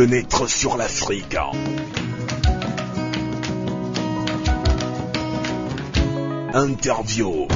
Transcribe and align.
Fenêtre 0.00 0.48
sur 0.48 0.78
l'Afrique. 0.78 1.36
Interview. 6.54 7.46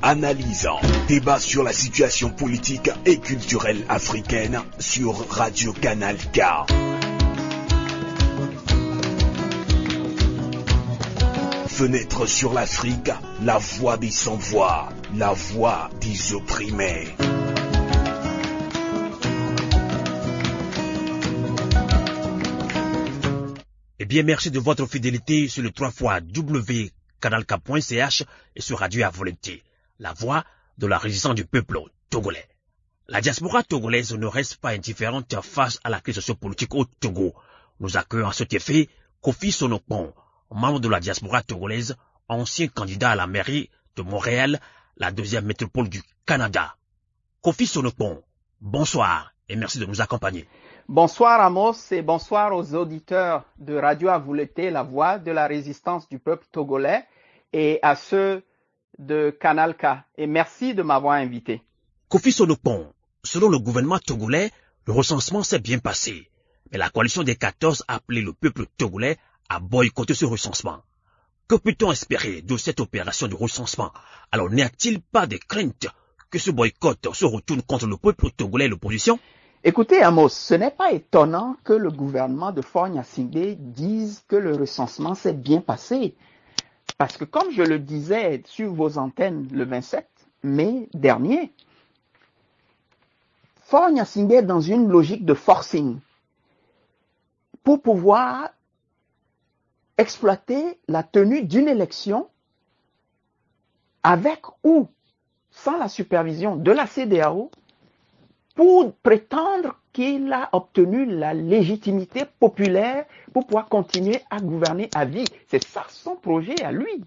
Analyse. 0.00 0.68
Débat 1.06 1.38
sur 1.38 1.62
la 1.64 1.74
situation 1.74 2.30
politique 2.30 2.88
et 3.04 3.18
culturelle 3.18 3.84
africaine 3.90 4.62
sur 4.78 5.28
Radio 5.28 5.74
Canal 5.74 6.16
K. 6.16 6.40
Fenêtre 11.66 12.24
sur 12.24 12.54
l'Afrique, 12.54 13.10
la 13.42 13.58
voix 13.58 13.98
des 13.98 14.10
sans-voix, 14.10 14.88
la 15.14 15.34
voix 15.34 15.90
des 16.00 16.32
opprimés. 16.32 17.08
Eh 24.06 24.08
bien, 24.08 24.22
merci 24.22 24.52
de 24.52 24.60
votre 24.60 24.86
fidélité 24.86 25.48
sur 25.48 25.64
le 25.64 25.72
3 25.72 25.90
fois 25.90 26.20
et 26.20 26.92
sur 28.60 28.78
Radio 28.78 29.04
à 29.04 29.10
volonté, 29.10 29.64
la 29.98 30.12
voix 30.12 30.44
de 30.78 30.86
la 30.86 30.96
résistance 30.96 31.34
du 31.34 31.44
peuple 31.44 31.80
togolais. 32.08 32.46
La 33.08 33.20
diaspora 33.20 33.64
togolaise 33.64 34.12
ne 34.12 34.26
reste 34.26 34.58
pas 34.58 34.70
indifférente 34.70 35.34
face 35.42 35.80
à 35.82 35.90
la 35.90 36.00
crise 36.00 36.14
sociopolitique 36.14 36.72
au 36.76 36.84
Togo. 36.84 37.34
Nous 37.80 37.96
accueillons 37.96 38.28
à 38.28 38.32
cet 38.32 38.52
effet 38.52 38.88
Kofi 39.22 39.50
Sonopon, 39.50 40.14
membre 40.52 40.78
de 40.78 40.88
la 40.88 41.00
diaspora 41.00 41.42
togolaise, 41.42 41.96
ancien 42.28 42.68
candidat 42.68 43.10
à 43.10 43.16
la 43.16 43.26
mairie 43.26 43.70
de 43.96 44.02
Montréal, 44.02 44.60
la 44.98 45.10
deuxième 45.10 45.46
métropole 45.46 45.88
du 45.88 46.00
Canada. 46.24 46.76
Kofi 47.40 47.66
Sonopon, 47.66 48.22
bonsoir 48.60 49.32
et 49.48 49.56
merci 49.56 49.80
de 49.80 49.86
nous 49.86 50.00
accompagner. 50.00 50.46
Bonsoir 50.88 51.40
Amos 51.40 51.90
et 51.90 52.00
bonsoir 52.00 52.54
aux 52.54 52.74
auditeurs 52.76 53.42
de 53.58 53.74
Radio 53.74 54.08
Avouleté, 54.08 54.70
la 54.70 54.84
voix 54.84 55.18
de 55.18 55.32
la 55.32 55.48
résistance 55.48 56.08
du 56.08 56.20
peuple 56.20 56.46
togolais 56.52 57.04
et 57.52 57.80
à 57.82 57.96
ceux 57.96 58.44
de 58.96 59.36
Canal 59.40 59.76
K. 59.76 59.86
Et 60.16 60.28
merci 60.28 60.74
de 60.74 60.84
m'avoir 60.84 61.14
invité. 61.14 61.60
Kofi 62.08 62.30
Sonopon, 62.30 62.92
selon 63.24 63.48
le 63.48 63.58
gouvernement 63.58 63.98
togolais, 63.98 64.52
le 64.86 64.92
recensement 64.92 65.42
s'est 65.42 65.58
bien 65.58 65.80
passé. 65.80 66.30
Mais 66.70 66.78
la 66.78 66.88
coalition 66.88 67.24
des 67.24 67.34
14 67.34 67.82
a 67.88 67.96
appelé 67.96 68.20
le 68.20 68.32
peuple 68.32 68.66
togolais 68.78 69.18
à 69.48 69.58
boycotter 69.58 70.14
ce 70.14 70.24
recensement. 70.24 70.84
Que 71.48 71.56
peut-on 71.56 71.90
espérer 71.90 72.42
de 72.42 72.56
cette 72.56 72.78
opération 72.78 73.26
de 73.26 73.34
recensement? 73.34 73.90
Alors 74.30 74.50
n'y 74.50 74.62
a-t-il 74.62 75.00
pas 75.00 75.26
de 75.26 75.36
crainte 75.36 75.88
que 76.30 76.38
ce 76.38 76.52
boycott 76.52 77.12
se 77.12 77.24
retourne 77.24 77.62
contre 77.62 77.88
le 77.88 77.96
peuple 77.96 78.30
togolais 78.30 78.66
et 78.66 78.68
l'opposition? 78.68 79.18
Écoutez, 79.68 80.00
Amos, 80.00 80.28
ce 80.28 80.54
n'est 80.54 80.70
pas 80.70 80.92
étonnant 80.92 81.56
que 81.64 81.72
le 81.72 81.90
gouvernement 81.90 82.52
de 82.52 82.62
Singé 83.02 83.56
dise 83.56 84.22
que 84.28 84.36
le 84.36 84.54
recensement 84.54 85.16
s'est 85.16 85.32
bien 85.32 85.60
passé. 85.60 86.14
Parce 86.98 87.16
que 87.16 87.24
comme 87.24 87.50
je 87.50 87.64
le 87.64 87.80
disais 87.80 88.44
sur 88.46 88.72
vos 88.72 88.96
antennes 88.96 89.48
le 89.50 89.64
27 89.64 90.08
mai 90.44 90.88
dernier, 90.94 91.52
Singé 93.68 94.36
est 94.36 94.42
dans 94.42 94.60
une 94.60 94.88
logique 94.88 95.24
de 95.24 95.34
forcing 95.34 95.98
pour 97.64 97.82
pouvoir 97.82 98.50
exploiter 99.98 100.78
la 100.86 101.02
tenue 101.02 101.42
d'une 101.42 101.66
élection 101.66 102.28
avec 104.04 104.42
ou 104.62 104.86
sans 105.50 105.76
la 105.76 105.88
supervision 105.88 106.54
de 106.54 106.70
la 106.70 106.86
CDAO 106.86 107.50
pour 108.56 108.94
prétendre 108.94 109.78
qu'il 109.92 110.32
a 110.32 110.48
obtenu 110.52 111.04
la 111.04 111.34
légitimité 111.34 112.24
populaire 112.40 113.04
pour 113.32 113.46
pouvoir 113.46 113.68
continuer 113.68 114.20
à 114.30 114.40
gouverner 114.40 114.88
à 114.94 115.04
vie. 115.04 115.26
C'est 115.48 115.62
ça 115.62 115.84
son 115.90 116.16
projet 116.16 116.60
à 116.62 116.72
lui. 116.72 117.04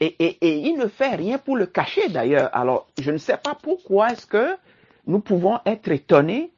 Et, 0.00 0.36
il 0.42 0.76
ne 0.76 0.88
fait 0.88 1.14
rien 1.14 1.38
pour 1.38 1.56
le 1.56 1.66
cacher 1.66 2.08
d'ailleurs. 2.08 2.50
Alors, 2.52 2.86
je 3.00 3.10
ne 3.10 3.16
sais 3.16 3.38
pas 3.38 3.56
pourquoi 3.60 4.12
est-ce 4.12 4.26
que 4.26 4.56
nous 5.06 5.20
pouvons 5.20 5.58
être 5.64 5.90
étonnés 5.90 6.50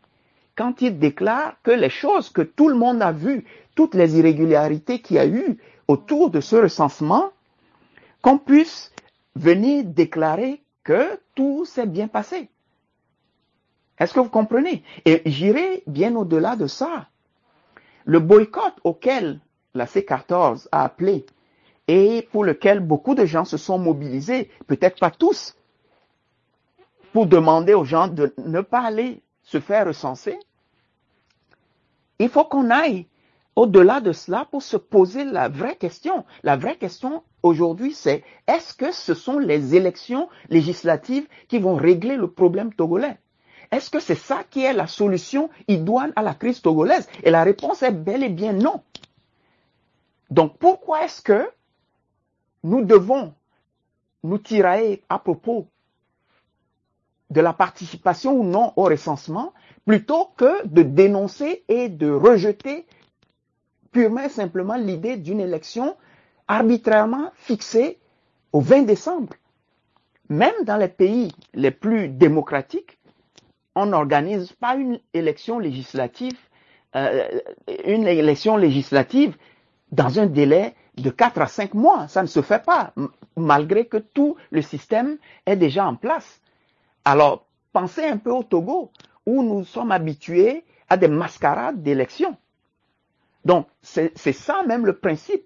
quand 0.56 0.82
il 0.82 0.98
déclare 0.98 1.54
que 1.62 1.70
les 1.70 1.90
choses 1.90 2.30
que 2.30 2.42
tout 2.42 2.68
le 2.68 2.74
monde 2.74 3.00
a 3.00 3.12
vues, 3.12 3.44
toutes 3.76 3.94
les 3.94 4.18
irrégularités 4.18 5.00
qu'il 5.00 5.16
y 5.16 5.20
a 5.20 5.26
eu 5.26 5.58
autour 5.86 6.30
de 6.30 6.40
ce 6.40 6.56
recensement, 6.56 7.30
qu'on 8.22 8.38
puisse 8.38 8.92
venir 9.36 9.84
déclarer 9.84 10.60
que 10.82 11.20
tout 11.36 11.64
s'est 11.64 11.86
bien 11.86 12.08
passé. 12.08 12.48
Est-ce 13.98 14.14
que 14.14 14.20
vous 14.20 14.28
comprenez? 14.28 14.82
Et 15.04 15.22
j'irai 15.26 15.82
bien 15.86 16.14
au-delà 16.14 16.56
de 16.56 16.66
ça. 16.66 17.08
Le 18.04 18.20
boycott 18.20 18.74
auquel 18.84 19.40
la 19.74 19.86
C14 19.86 20.68
a 20.72 20.84
appelé 20.84 21.26
et 21.88 22.28
pour 22.30 22.44
lequel 22.44 22.80
beaucoup 22.80 23.14
de 23.14 23.24
gens 23.24 23.44
se 23.44 23.56
sont 23.56 23.78
mobilisés, 23.78 24.50
peut-être 24.66 25.00
pas 25.00 25.10
tous, 25.10 25.56
pour 27.12 27.26
demander 27.26 27.74
aux 27.74 27.84
gens 27.84 28.08
de 28.08 28.34
ne 28.38 28.60
pas 28.60 28.82
aller 28.82 29.22
se 29.42 29.58
faire 29.58 29.86
recenser, 29.86 30.38
il 32.18 32.28
faut 32.28 32.44
qu'on 32.44 32.70
aille 32.70 33.06
au-delà 33.56 34.00
de 34.00 34.12
cela 34.12 34.46
pour 34.50 34.62
se 34.62 34.76
poser 34.76 35.24
la 35.24 35.48
vraie 35.48 35.76
question. 35.76 36.24
La 36.42 36.56
vraie 36.56 36.76
question 36.76 37.22
aujourd'hui, 37.42 37.94
c'est 37.94 38.22
est-ce 38.46 38.74
que 38.74 38.92
ce 38.92 39.14
sont 39.14 39.38
les 39.38 39.74
élections 39.74 40.28
législatives 40.50 41.26
qui 41.48 41.58
vont 41.58 41.74
régler 41.74 42.16
le 42.16 42.30
problème 42.30 42.72
togolais? 42.74 43.18
Est-ce 43.70 43.90
que 43.90 44.00
c'est 44.00 44.14
ça 44.14 44.44
qui 44.48 44.64
est 44.64 44.72
la 44.72 44.86
solution 44.86 45.50
idoine 45.68 46.12
à 46.16 46.22
la 46.22 46.34
crise 46.34 46.62
togolaise 46.62 47.08
Et 47.22 47.30
la 47.30 47.42
réponse 47.44 47.82
est 47.82 47.92
bel 47.92 48.22
et 48.22 48.28
bien 48.28 48.52
non. 48.52 48.82
Donc 50.30 50.58
pourquoi 50.58 51.04
est-ce 51.04 51.22
que 51.22 51.50
nous 52.64 52.84
devons 52.84 53.34
nous 54.22 54.38
tirailler 54.38 55.02
à 55.08 55.18
propos 55.18 55.66
de 57.30 57.40
la 57.40 57.52
participation 57.52 58.32
ou 58.32 58.44
non 58.44 58.72
au 58.76 58.84
recensement 58.84 59.52
plutôt 59.86 60.30
que 60.36 60.66
de 60.66 60.82
dénoncer 60.82 61.64
et 61.68 61.88
de 61.88 62.10
rejeter 62.10 62.86
purement 63.92 64.22
et 64.22 64.28
simplement 64.28 64.76
l'idée 64.76 65.16
d'une 65.16 65.40
élection 65.40 65.96
arbitrairement 66.46 67.30
fixée 67.34 67.98
au 68.52 68.60
20 68.60 68.82
décembre? 68.82 69.34
Même 70.30 70.64
dans 70.64 70.76
les 70.76 70.88
pays 70.88 71.32
les 71.54 71.70
plus 71.70 72.08
démocratiques, 72.08 72.97
on 73.78 73.86
n'organise 73.86 74.52
pas 74.54 74.74
une 74.74 74.98
élection 75.14 75.60
législative, 75.60 76.36
euh, 76.96 77.28
une 77.84 78.08
élection 78.08 78.56
législative 78.56 79.36
dans 79.92 80.18
un 80.18 80.26
délai 80.26 80.74
de 80.96 81.10
4 81.10 81.40
à 81.40 81.46
5 81.46 81.74
mois. 81.74 82.08
Ça 82.08 82.22
ne 82.22 82.26
se 82.26 82.42
fait 82.42 82.64
pas, 82.64 82.92
malgré 83.36 83.86
que 83.86 83.98
tout 83.98 84.34
le 84.50 84.62
système 84.62 85.16
est 85.46 85.54
déjà 85.54 85.86
en 85.86 85.94
place. 85.94 86.40
Alors, 87.04 87.46
pensez 87.72 88.04
un 88.04 88.16
peu 88.16 88.32
au 88.32 88.42
Togo, 88.42 88.90
où 89.26 89.44
nous 89.44 89.64
sommes 89.64 89.92
habitués 89.92 90.64
à 90.88 90.96
des 90.96 91.06
mascarades 91.06 91.80
d'élections. 91.80 92.36
Donc, 93.44 93.68
c'est 93.82 94.32
ça 94.32 94.64
même 94.66 94.86
le 94.86 94.98
principe 94.98 95.44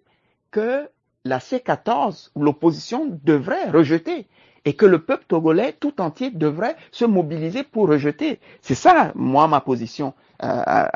que 0.50 0.88
la 1.26 1.38
C14 1.38 2.30
ou 2.34 2.42
l'opposition 2.42 3.06
devrait 3.22 3.68
rejeter 3.68 4.26
et 4.64 4.74
que 4.74 4.86
le 4.86 5.02
peuple 5.02 5.24
togolais 5.26 5.72
tout 5.72 6.00
entier 6.00 6.30
devrait 6.30 6.76
se 6.90 7.04
mobiliser 7.04 7.64
pour 7.64 7.88
rejeter. 7.88 8.40
C'est 8.60 8.74
ça, 8.74 9.12
moi, 9.14 9.48
ma 9.48 9.60
position 9.60 10.14
euh, 10.42 10.86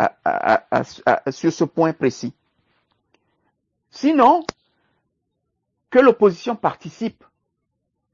sur 1.30 1.52
ce 1.52 1.64
point 1.64 1.92
précis. 1.92 2.32
Sinon, 3.90 4.44
que 5.90 5.98
l'opposition 5.98 6.56
participe 6.56 7.24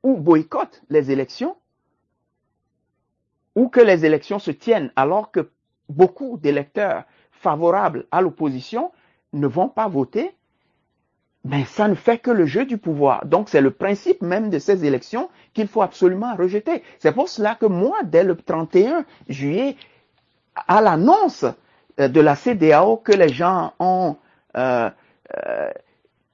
ou 0.03 0.17
boycotte 0.17 0.83
les 0.89 1.11
élections, 1.11 1.57
ou 3.55 3.69
que 3.69 3.81
les 3.81 4.05
élections 4.05 4.39
se 4.39 4.51
tiennent 4.51 4.93
alors 4.97 5.31
que 5.31 5.51
beaucoup 5.89 6.39
d'électeurs 6.39 7.05
favorables 7.31 8.07
à 8.11 8.21
l'opposition 8.21 8.93
ne 9.33 9.47
vont 9.47 9.69
pas 9.69 9.89
voter, 9.89 10.35
mais 11.45 11.65
ça 11.65 11.89
ne 11.89 11.95
fait 11.95 12.19
que 12.19 12.31
le 12.31 12.47
jeu 12.47 12.65
du 12.65 12.79
pouvoir. 12.79 13.27
Donc 13.27 13.49
c'est 13.49 13.61
le 13.61 13.71
principe 13.71 14.23
même 14.23 14.51
de 14.51 14.59
ces 14.59 14.85
élections 14.85 15.29
qu'il 15.55 15.69
faut 15.69 15.83
absolument 15.83 16.35
rejeter. 16.37 16.83
C'est 16.99 17.13
pour 17.13 17.29
cela 17.29 17.55
que 17.55 17.67
moi, 17.67 17.99
dès 18.05 18.25
le 18.25 18.37
31 18.37 19.05
juillet, 19.29 19.77
à 20.69 20.81
l'annonce 20.81 21.45
de 21.99 22.21
la 22.21 22.37
CDAO 22.37 22.97
que 22.99 23.13
les 23.13 23.29
gens 23.29 23.73
ont 23.79 24.17
euh, 24.57 24.91
euh, 25.47 25.71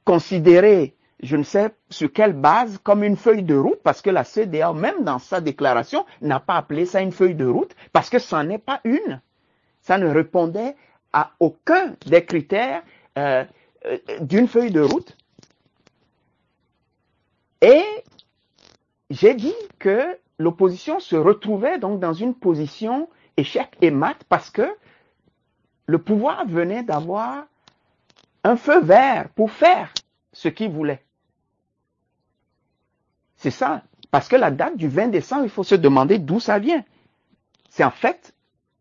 considéré 0.05 0.95
je 1.21 1.37
ne 1.37 1.43
sais 1.43 1.71
sur 1.91 2.13
quelle 2.13 2.33
base, 2.33 2.79
comme 2.79 3.03
une 3.03 3.17
feuille 3.17 3.43
de 3.43 3.57
route, 3.57 3.81
parce 3.83 4.03
que 4.03 4.11
la 4.11 4.25
CDAO, 4.25 4.73
même 4.75 5.03
dans 5.05 5.19
sa 5.19 5.41
déclaration, 5.41 6.07
n'a 6.21 6.41
pas 6.41 6.55
appelé 6.57 6.87
ça 6.87 7.01
une 7.01 7.13
feuille 7.13 7.35
de 7.35 7.47
route, 7.47 7.75
parce 7.93 8.09
que 8.09 8.19
ça 8.19 8.45
n'est 8.45 8.59
pas 8.59 8.81
une. 8.85 9.21
Ça 9.83 9.99
ne 9.99 10.09
répondait 10.09 10.77
à 11.13 11.33
aucun 11.41 11.95
des 12.07 12.25
critères 12.25 12.83
euh, 13.17 13.43
euh, 13.43 13.45
d'une 14.21 14.49
feuille 14.49 14.71
de 14.71 14.81
route. 14.81 15.17
Et 17.61 17.85
j'ai 19.11 19.35
dit 19.35 19.55
que 19.79 20.19
l'opposition 20.39 21.01
se 21.01 21.17
retrouvait 21.17 21.79
donc 21.79 22.01
dans 22.01 22.13
une 22.13 22.35
position 22.35 23.09
échec 23.37 23.69
et 23.81 23.91
mat 23.91 24.17
parce 24.29 24.51
que 24.51 24.69
le 25.87 25.99
pouvoir 25.99 26.47
venait 26.47 26.83
d'avoir 26.83 27.47
un 28.45 28.57
feu 28.57 28.81
vert 28.81 29.29
pour 29.31 29.51
faire 29.51 29.93
ce 30.33 30.49
qu'il 30.49 30.71
voulait. 30.71 31.03
C'est 33.37 33.51
ça. 33.51 33.83
Parce 34.11 34.29
que 34.29 34.37
la 34.37 34.51
date 34.51 34.77
du 34.77 34.89
20 34.89 35.09
décembre, 35.09 35.45
il 35.45 35.51
faut 35.51 35.65
se 35.65 35.75
demander 35.75 36.19
d'où 36.19 36.41
ça 36.41 36.59
vient. 36.59 36.85
C'est 37.69 37.85
en 37.85 37.91
fait 37.91 38.35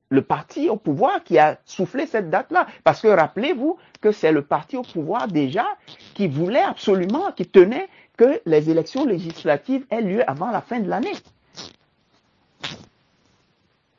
le 0.09 0.21
parti 0.21 0.69
au 0.69 0.77
pouvoir 0.77 1.23
qui 1.23 1.37
a 1.37 1.59
soufflé 1.65 2.05
cette 2.05 2.29
date-là. 2.29 2.67
Parce 2.83 3.01
que 3.01 3.07
rappelez-vous 3.07 3.77
que 4.01 4.11
c'est 4.11 4.31
le 4.31 4.41
parti 4.41 4.77
au 4.77 4.83
pouvoir 4.83 5.27
déjà 5.27 5.65
qui 6.13 6.27
voulait 6.27 6.61
absolument, 6.61 7.31
qui 7.31 7.45
tenait 7.45 7.89
que 8.15 8.41
les 8.45 8.69
élections 8.69 9.05
législatives 9.05 9.85
aient 9.89 10.01
lieu 10.01 10.29
avant 10.29 10.49
la 10.51 10.61
fin 10.61 10.79
de 10.79 10.89
l'année. 10.89 11.13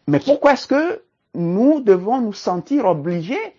Mais 0.06 0.20
pourquoi 0.20 0.54
est-ce 0.54 0.66
que 0.66 1.02
nous 1.34 1.80
devons 1.80 2.20
nous 2.20 2.32
sentir 2.32 2.86
obligés 2.86 3.54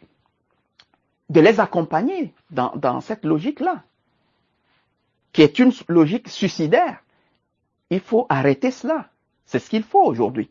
de 1.29 1.39
les 1.39 1.59
accompagner 1.59 2.33
dans, 2.49 3.01
cette 3.01 3.23
logique-là, 3.23 3.83
qui 5.31 5.43
est 5.43 5.59
une 5.59 5.71
logique 5.87 6.27
suicidaire? 6.27 7.03
Il 7.91 7.99
faut 7.99 8.25
arrêter 8.29 8.71
cela. 8.71 9.09
C'est 9.45 9.59
ce 9.59 9.69
qu'il 9.69 9.83
faut 9.83 10.03
aujourd'hui 10.03 10.49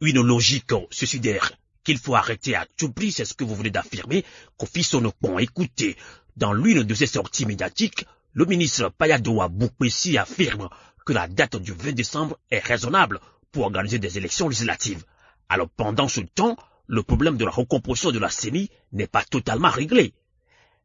une 0.00 0.22
logique 0.22 0.72
suicidaire 0.90 1.52
qu'il 1.84 1.98
faut 1.98 2.14
arrêter 2.14 2.54
à 2.54 2.66
tout 2.76 2.92
prix, 2.92 3.12
c'est 3.12 3.24
ce 3.24 3.34
que 3.34 3.44
vous 3.44 3.54
venez 3.54 3.70
d'affirmer, 3.70 4.24
Kofi 4.58 4.82
Sonopon. 4.82 5.38
Écoutez, 5.38 5.96
dans 6.36 6.52
l'une 6.52 6.82
de 6.82 6.94
ses 6.94 7.06
sorties 7.06 7.46
médiatiques, 7.46 8.04
le 8.32 8.44
ministre 8.44 8.90
Payadoa 8.96 9.48
Boukpessi 9.48 10.16
affirme 10.18 10.68
que 11.04 11.12
la 11.12 11.28
date 11.28 11.56
du 11.56 11.72
20 11.72 11.92
décembre 11.92 12.38
est 12.50 12.64
raisonnable 12.64 13.20
pour 13.52 13.64
organiser 13.64 13.98
des 13.98 14.18
élections 14.18 14.48
législatives. 14.48 15.04
Alors 15.48 15.68
pendant 15.68 16.08
ce 16.08 16.20
temps, 16.20 16.56
le 16.86 17.02
problème 17.02 17.36
de 17.36 17.44
la 17.44 17.50
recomposition 17.50 18.10
de 18.12 18.18
la 18.18 18.30
CENI 18.30 18.70
n'est 18.92 19.06
pas 19.06 19.24
totalement 19.24 19.70
réglé. 19.70 20.12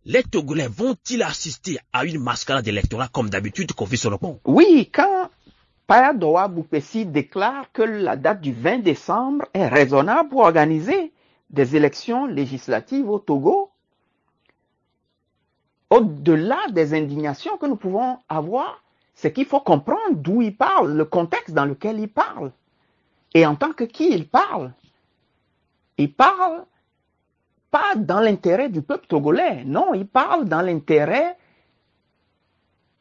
Les 0.06 0.23
Togolais 0.23 0.67
vont-ils 0.67 1.23
assister 1.23 1.79
à 1.91 2.06
une 2.06 2.19
mascarade 2.19 2.67
électorale 2.67 3.09
comme 3.12 3.29
d'habitude, 3.29 3.73
Kofi 3.73 3.97
Sonopon 3.97 4.39
Oui, 4.45 4.89
quand 4.94 5.29
Payadoa 5.87 6.47
Boupessi 6.47 7.05
déclare 7.05 7.71
que 7.71 7.83
la 7.83 8.15
date 8.15 8.41
du 8.41 8.51
20 8.53 8.79
décembre 8.79 9.45
est 9.53 9.67
raisonnable 9.67 10.29
pour 10.29 10.41
organiser 10.41 11.13
des 11.51 11.75
élections 11.75 12.25
législatives 12.25 13.09
au 13.09 13.19
Togo. 13.19 13.69
Au-delà 15.91 16.57
des 16.71 16.95
indignations 16.95 17.57
que 17.57 17.67
nous 17.67 17.75
pouvons 17.75 18.17
avoir, 18.27 18.83
c'est 19.13 19.31
qu'il 19.31 19.45
faut 19.45 19.59
comprendre 19.59 20.15
d'où 20.15 20.41
il 20.41 20.57
parle, 20.57 20.93
le 20.93 21.05
contexte 21.05 21.53
dans 21.53 21.65
lequel 21.65 21.99
il 21.99 22.09
parle. 22.09 22.51
Et 23.35 23.45
en 23.45 23.55
tant 23.55 23.71
que 23.71 23.83
qui 23.83 24.09
il 24.09 24.27
parle? 24.27 24.73
Il 25.97 26.11
parle 26.11 26.65
pas 27.69 27.95
dans 27.95 28.19
l'intérêt 28.19 28.69
du 28.69 28.81
peuple 28.81 29.05
togolais, 29.05 29.63
non, 29.65 29.93
il 29.93 30.07
parle 30.07 30.45
dans 30.45 30.61
l'intérêt 30.61 31.38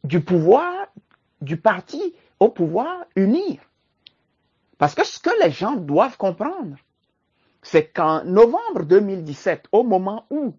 du 0.04 0.20
pouvoir, 0.20 0.88
du 1.40 1.56
parti 1.56 2.14
pouvoir 2.48 3.04
unir. 3.16 3.60
Parce 4.78 4.94
que 4.94 5.04
ce 5.04 5.18
que 5.18 5.30
les 5.42 5.50
gens 5.50 5.76
doivent 5.76 6.16
comprendre, 6.16 6.76
c'est 7.62 7.88
qu'en 7.88 8.24
novembre 8.24 8.84
2017, 8.84 9.68
au 9.72 9.82
moment 9.84 10.26
où 10.30 10.54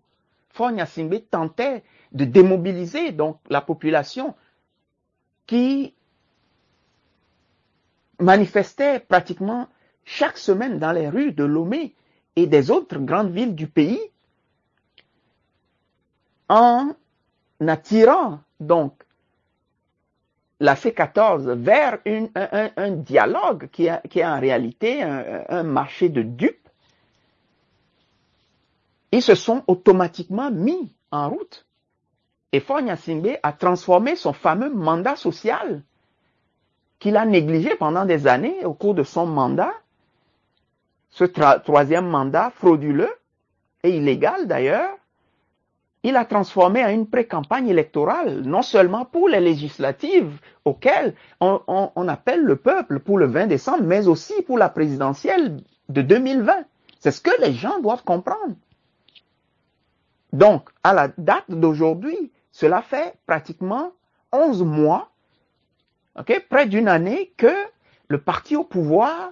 Fonya 0.50 0.86
Simbe 0.86 1.20
tentait 1.30 1.84
de 2.12 2.26
démobiliser 2.26 3.12
donc 3.12 3.40
la 3.50 3.62
population 3.62 4.36
qui 5.46 5.94
manifestait 8.20 9.00
pratiquement 9.00 9.68
chaque 10.06 10.38
semaine 10.38 10.80
dans 10.80 10.92
les 10.92 11.10
rues 11.10 11.34
de 11.34 11.44
Lomé 11.44 11.94
et 12.36 12.48
des 12.48 12.72
autres 12.72 13.00
grandes 13.00 13.32
villes 13.32 13.56
du 13.56 13.68
pays, 13.68 14.00
en 16.48 16.94
attirant 17.60 18.40
donc 18.60 19.05
la 20.60 20.76
C14 20.76 21.52
vers 21.54 22.00
un, 22.06 22.92
dialogue 22.92 23.70
qui 23.72 23.88
est, 23.88 24.26
en 24.26 24.40
réalité 24.40 25.04
un, 25.04 25.64
marché 25.64 26.10
de 26.10 26.22
dupes, 26.22 26.70
ils 29.12 29.22
se 29.22 29.36
sont 29.36 29.64
automatiquement 29.68 30.52
mis 30.52 30.94
en 31.12 31.30
route. 31.30 31.66
Et 32.52 32.60
Fonya 32.60 32.96
Simbe 32.96 33.38
a 33.44 33.54
transformé 33.54 34.16
son 34.16 34.34
fameux 34.34 34.70
mandat 34.70 35.16
social 35.16 35.84
qu'il 37.00 37.18
a 37.18 37.26
négligé 37.26 37.76
pendant 37.76 38.06
des 38.06 38.28
années 38.28 38.64
au 38.64 38.74
cours 38.74 38.96
de 38.96 39.04
son 39.04 39.26
mandat, 39.26 39.74
ce 41.10 41.26
troisième 41.26 42.08
mandat 42.08 42.52
frauduleux 42.52 43.14
et 43.84 43.98
illégal 43.98 44.48
d'ailleurs, 44.48 44.98
il 46.06 46.16
a 46.18 46.26
transformé 46.26 46.86
en 46.86 46.90
une 46.90 47.08
pré-campagne 47.08 47.68
électorale, 47.68 48.42
non 48.42 48.62
seulement 48.62 49.06
pour 49.06 49.28
les 49.28 49.40
législatives 49.40 50.40
auxquelles 50.64 51.16
on, 51.40 52.08
appelle 52.08 52.44
le 52.44 52.58
peuple 52.58 53.00
pour 53.00 53.18
le 53.18 53.26
20 53.26 53.48
décembre, 53.48 53.82
mais 53.84 54.08
aussi 54.08 54.40
pour 54.44 54.60
la 54.60 54.70
présidentielle 54.70 55.58
de 55.90 56.02
2020. 56.04 56.54
C'est 57.00 57.10
ce 57.10 57.22
que 57.22 57.42
les 57.42 57.54
gens 57.54 57.80
doivent 57.80 58.04
comprendre. 58.04 58.54
Donc, 60.32 60.70
à 60.84 60.94
la 60.94 61.08
date 61.18 61.50
d'aujourd'hui, 61.50 62.32
cela 62.52 62.84
fait 62.84 63.16
pratiquement 63.26 63.92
11 64.32 64.62
mois, 64.62 65.10
près 66.50 66.68
d'une 66.68 66.88
année, 66.88 67.34
que 67.36 67.54
le 68.10 68.20
parti 68.20 68.56
au 68.56 68.64
pouvoir 68.64 69.32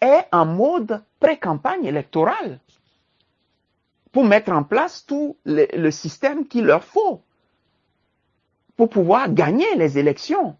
est 0.00 0.26
en 0.30 0.46
mode 0.46 1.02
pré-campagne 1.18 1.86
électorale 1.86 2.60
pour 4.18 4.26
mettre 4.26 4.50
en 4.50 4.64
place 4.64 5.06
tout 5.06 5.36
le, 5.44 5.90
système 5.92 6.48
qu'il 6.48 6.64
leur 6.64 6.82
faut 6.82 7.22
pour 8.76 8.90
pouvoir 8.90 9.32
gagner 9.32 9.76
les 9.76 9.96
élections. 9.96 10.56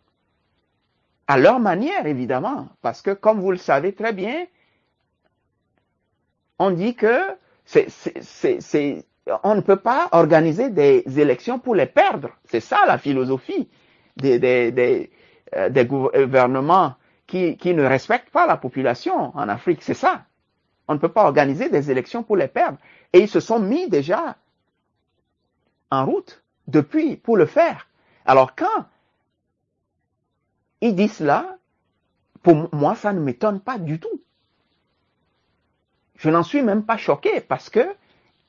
À 1.26 1.38
leur 1.38 1.58
manière, 1.58 2.06
évidemment, 2.06 2.68
parce 2.82 3.02
que 3.02 3.10
comme 3.10 3.40
vous 3.40 3.50
le 3.50 3.56
savez 3.56 3.92
très 3.94 4.12
bien, 4.12 4.46
on 6.60 6.70
dit 6.70 6.94
que 6.94 7.18
on 9.42 9.56
ne 9.56 9.60
peut 9.60 9.80
pas 9.80 10.08
organiser 10.12 10.70
des 10.70 11.02
élections 11.18 11.58
pour 11.58 11.74
les 11.74 11.86
perdre. 11.86 12.30
C'est 12.44 12.60
ça 12.60 12.86
la 12.86 12.96
philosophie 12.96 13.68
des, 14.18 14.38
des, 14.38 15.10
euh, 15.56 15.84
gouvernements 15.84 16.94
qui 17.26 17.74
ne 17.74 17.82
respectent 17.82 18.30
pas 18.30 18.46
la 18.46 18.56
population 18.56 19.36
en 19.36 19.48
Afrique. 19.48 19.82
C'est 19.82 19.94
ça. 19.94 20.27
On 20.88 20.94
ne 20.94 20.98
peut 20.98 21.12
pas 21.12 21.24
organiser 21.24 21.68
des 21.68 21.90
élections 21.90 22.22
pour 22.22 22.36
les 22.36 22.48
perdre. 22.48 22.78
Et 23.12 23.20
ils 23.20 23.28
se 23.28 23.40
sont 23.40 23.60
mis 23.60 23.88
déjà 23.88 24.36
en 25.90 26.06
route 26.06 26.42
depuis 26.66 27.16
pour 27.16 27.36
le 27.36 27.46
faire. 27.46 27.86
Alors 28.24 28.54
quand 28.54 28.86
il 30.80 30.94
dit 30.94 31.08
cela, 31.08 31.58
pour 32.42 32.74
moi, 32.74 32.94
ça 32.94 33.12
ne 33.12 33.20
m'étonne 33.20 33.60
pas 33.60 33.78
du 33.78 33.98
tout. 33.98 34.22
Je 36.16 36.30
n'en 36.30 36.42
suis 36.42 36.62
même 36.62 36.84
pas 36.84 36.96
choqué 36.96 37.40
parce 37.40 37.70
que 37.70 37.94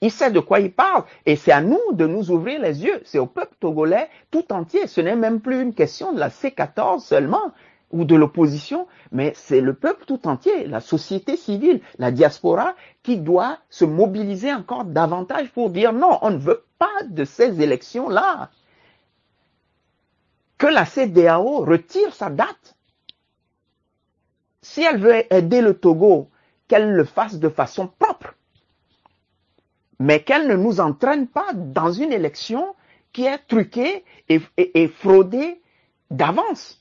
il 0.01 0.11
sait 0.11 0.31
de 0.31 0.39
quoi 0.39 0.61
il 0.61 0.71
parle 0.71 1.03
et 1.25 1.35
c'est 1.35 1.51
à 1.51 1.61
nous 1.61 1.91
de 1.91 2.07
nous 2.07 2.31
ouvrir 2.31 2.61
les 2.61 2.83
yeux. 2.83 3.01
C'est 3.03 3.19
au 3.19 3.25
peuple 3.25 3.55
togolais 3.59 4.09
tout 4.31 4.51
entier. 4.53 4.87
Ce 4.87 5.01
n'est 5.01 5.15
même 5.15 5.41
plus 5.41 5.61
une 5.61 5.73
question 5.73 6.13
de 6.13 6.19
la 6.19 6.29
C14 6.29 7.01
seulement 7.01 7.51
ou 7.91 8.05
de 8.05 8.15
l'opposition, 8.15 8.87
mais 9.11 9.33
c'est 9.35 9.61
le 9.61 9.73
peuple 9.73 10.05
tout 10.05 10.27
entier, 10.27 10.67
la 10.67 10.79
société 10.79 11.37
civile, 11.37 11.81
la 11.97 12.11
diaspora, 12.11 12.75
qui 13.03 13.17
doit 13.17 13.57
se 13.69 13.85
mobiliser 13.85 14.53
encore 14.53 14.85
davantage 14.85 15.51
pour 15.51 15.69
dire 15.69 15.93
non, 15.93 16.19
on 16.21 16.31
ne 16.31 16.37
veut 16.37 16.63
pas 16.77 17.03
de 17.07 17.25
ces 17.25 17.61
élections-là. 17.61 18.51
Que 20.57 20.67
la 20.67 20.85
CDAO 20.85 21.65
retire 21.65 22.13
sa 22.13 22.29
date. 22.29 22.75
Si 24.61 24.83
elle 24.83 24.99
veut 24.99 25.33
aider 25.33 25.61
le 25.61 25.73
Togo, 25.73 26.29
qu'elle 26.67 26.91
le 26.91 27.05
fasse 27.05 27.39
de 27.39 27.49
façon 27.49 27.87
propre, 27.87 28.35
mais 29.99 30.21
qu'elle 30.21 30.47
ne 30.47 30.55
nous 30.55 30.79
entraîne 30.79 31.27
pas 31.27 31.53
dans 31.53 31.91
une 31.91 32.13
élection 32.13 32.75
qui 33.13 33.25
est 33.25 33.39
truquée 33.47 34.03
et, 34.27 34.39
et 34.57 34.87
fraudée 34.87 35.61
d'avance. 36.11 36.78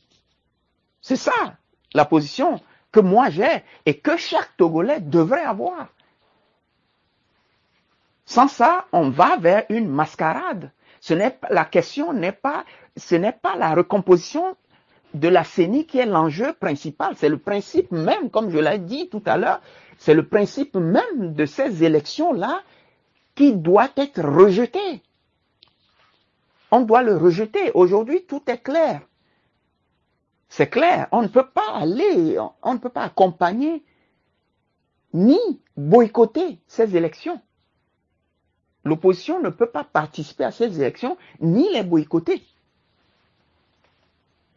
C'est 1.08 1.16
ça 1.16 1.56
la 1.94 2.04
position 2.04 2.60
que 2.92 3.00
moi 3.00 3.30
j'ai 3.30 3.64
et 3.86 3.98
que 3.98 4.18
chaque 4.18 4.54
Togolais 4.58 5.00
devrait 5.00 5.42
avoir. 5.42 5.88
Sans 8.26 8.46
ça, 8.46 8.84
on 8.92 9.08
va 9.08 9.38
vers 9.38 9.64
une 9.70 9.88
mascarade. 9.88 10.70
Ce 11.00 11.14
n'est 11.14 11.38
la 11.48 11.64
question 11.64 12.12
n'est 12.12 12.32
pas, 12.32 12.66
ce 12.98 13.14
n'est 13.14 13.32
pas 13.32 13.56
la 13.56 13.74
recomposition 13.74 14.54
de 15.14 15.28
la 15.28 15.44
CENI 15.44 15.86
qui 15.86 15.98
est 15.98 16.04
l'enjeu 16.04 16.52
principal. 16.52 17.14
C'est 17.16 17.30
le 17.30 17.38
principe 17.38 17.90
même, 17.90 18.28
comme 18.28 18.50
je 18.50 18.58
l'ai 18.58 18.78
dit 18.78 19.08
tout 19.08 19.22
à 19.24 19.38
l'heure, 19.38 19.62
c'est 19.96 20.12
le 20.12 20.28
principe 20.28 20.74
même 20.74 21.32
de 21.32 21.46
ces 21.46 21.84
élections-là 21.84 22.60
qui 23.34 23.54
doit 23.54 23.88
être 23.96 24.22
rejeté. 24.22 25.00
On 26.70 26.82
doit 26.82 27.02
le 27.02 27.16
rejeter. 27.16 27.70
Aujourd'hui, 27.72 28.26
tout 28.26 28.42
est 28.46 28.62
clair. 28.62 29.00
C'est 30.48 30.68
clair, 30.68 31.08
on 31.12 31.22
ne 31.22 31.28
peut 31.28 31.46
pas 31.46 31.74
aller, 31.74 32.38
on 32.62 32.72
ne 32.74 32.78
peut 32.78 32.88
pas 32.88 33.02
accompagner 33.04 33.84
ni 35.12 35.38
boycotter 35.76 36.58
ces 36.66 36.96
élections. 36.96 37.40
l'opposition 38.84 39.40
ne 39.40 39.50
peut 39.50 39.70
pas 39.70 39.84
participer 39.84 40.44
à 40.44 40.50
ces 40.50 40.80
élections 40.80 41.18
ni 41.40 41.70
les 41.72 41.82
boycotter. 41.82 42.42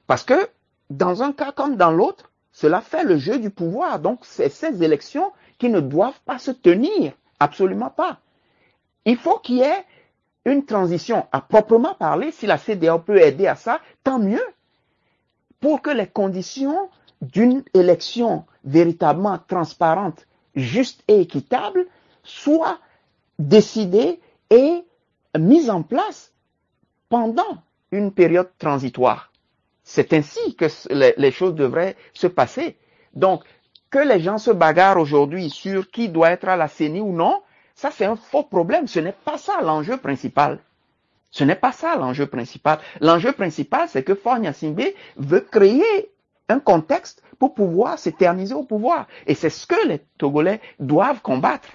Parce 0.07 0.23
que 0.23 0.49
dans 0.89 1.23
un 1.23 1.33
cas 1.33 1.51
comme 1.51 1.75
dans 1.75 1.91
l'autre, 1.91 2.31
cela 2.51 2.81
fait 2.81 3.03
le 3.03 3.17
jeu 3.17 3.39
du 3.39 3.49
pouvoir. 3.49 3.99
Donc, 3.99 4.19
c'est 4.23 4.49
ces 4.49 4.83
élections 4.83 5.31
qui 5.57 5.69
ne 5.69 5.79
doivent 5.79 6.19
pas 6.25 6.37
se 6.37 6.51
tenir. 6.51 7.13
Absolument 7.39 7.89
pas. 7.89 8.19
Il 9.05 9.17
faut 9.17 9.39
qu'il 9.39 9.57
y 9.57 9.61
ait 9.61 9.85
une 10.45 10.65
transition 10.65 11.27
à 11.31 11.41
proprement 11.41 11.95
parler. 11.95 12.31
Si 12.31 12.45
la 12.45 12.57
CDAO 12.57 12.99
peut 12.99 13.21
aider 13.21 13.47
à 13.47 13.55
ça, 13.55 13.79
tant 14.03 14.19
mieux. 14.19 14.43
Pour 15.61 15.81
que 15.81 15.89
les 15.91 16.07
conditions 16.07 16.89
d'une 17.21 17.63
élection 17.73 18.45
véritablement 18.65 19.39
transparente, 19.47 20.27
juste 20.55 21.03
et 21.07 21.21
équitable 21.21 21.85
soient 22.23 22.79
décidées 23.39 24.19
et 24.49 24.83
mises 25.37 25.69
en 25.69 25.81
place 25.83 26.33
pendant 27.09 27.63
une 27.91 28.11
période 28.11 28.49
transitoire. 28.57 29.31
C'est 29.83 30.13
ainsi 30.13 30.55
que 30.55 30.65
les 30.89 31.31
choses 31.31 31.55
devraient 31.55 31.95
se 32.13 32.27
passer. 32.27 32.77
Donc, 33.13 33.43
que 33.89 33.99
les 33.99 34.21
gens 34.21 34.37
se 34.37 34.51
bagarrent 34.51 34.97
aujourd'hui 34.99 35.49
sur 35.49 35.89
qui 35.91 36.09
doit 36.09 36.31
être 36.31 36.47
à 36.47 36.55
la 36.55 36.67
CENI 36.67 37.01
ou 37.01 37.11
non, 37.11 37.41
ça 37.75 37.91
c'est 37.91 38.05
un 38.05 38.15
faux 38.15 38.43
problème. 38.43 38.87
Ce 38.87 38.99
n'est 38.99 39.11
pas 39.11 39.37
ça 39.37 39.61
l'enjeu 39.61 39.97
principal. 39.97 40.59
Ce 41.31 41.43
n'est 41.45 41.55
pas 41.55 41.71
ça 41.71 41.95
l'enjeu 41.95 42.27
principal. 42.27 42.79
L'enjeu 42.99 43.31
principal, 43.31 43.87
c'est 43.89 44.03
que 44.03 44.15
Fornia 44.15 44.53
Simbe 44.53 44.83
veut 45.15 45.41
créer 45.41 46.11
un 46.49 46.59
contexte 46.59 47.23
pour 47.39 47.53
pouvoir 47.53 47.97
s'éterniser 47.97 48.53
au 48.53 48.63
pouvoir. 48.63 49.07
Et 49.25 49.33
c'est 49.33 49.49
ce 49.49 49.65
que 49.65 49.87
les 49.87 50.01
Togolais 50.17 50.61
doivent 50.79 51.21
combattre. 51.21 51.69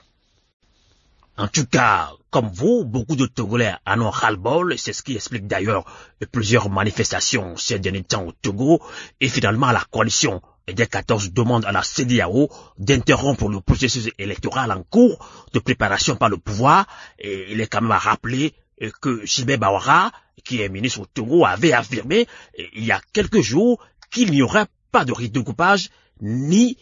En 1.38 1.48
tout 1.48 1.66
cas, 1.66 2.12
comme 2.30 2.48
vous, 2.48 2.84
beaucoup 2.84 3.16
de 3.16 3.26
Togolais 3.26 3.75
en 3.86 4.00
ont 4.00 4.10
ras-le-bol, 4.10 4.78
c'est 4.78 4.92
ce 4.92 5.02
qui 5.02 5.14
explique 5.14 5.46
d'ailleurs 5.46 5.84
plusieurs 6.32 6.70
manifestations 6.70 7.56
ces 7.56 7.78
derniers 7.78 8.04
temps 8.04 8.25
au 8.25 8.32
Togo, 8.32 8.80
et 9.20 9.28
finalement 9.28 9.70
la 9.70 9.82
coalition 9.90 10.40
des 10.66 10.86
14 10.86 11.32
demande 11.32 11.64
à 11.64 11.72
la 11.72 11.82
CDAO 11.82 12.48
d'interrompre 12.78 13.48
le 13.48 13.60
processus 13.60 14.10
électoral 14.18 14.72
en 14.72 14.82
cours 14.82 15.48
de 15.52 15.58
préparation 15.58 16.16
par 16.16 16.28
le 16.28 16.38
pouvoir, 16.38 16.86
et 17.18 17.52
il 17.52 17.60
est 17.60 17.66
quand 17.66 17.82
même 17.82 17.92
à 17.92 17.98
rappeler 17.98 18.54
que 19.00 19.25
Gilbert 19.25 19.59
Bawara, 19.59 20.12
qui 20.45 20.61
est 20.61 20.68
ministre 20.68 21.00
au 21.00 21.06
Togo, 21.06 21.45
avait 21.45 21.73
affirmé 21.73 22.26
il 22.75 22.85
y 22.85 22.92
a 22.92 23.00
quelques 23.12 23.40
jours 23.40 23.85
qu'il 24.11 24.30
n'y 24.30 24.42
aurait 24.42 24.66
pas 24.92 25.04
de 25.04 25.12
rite 25.12 25.33
de 25.33 25.40
coupage, 25.40 25.90
ni 26.21 26.78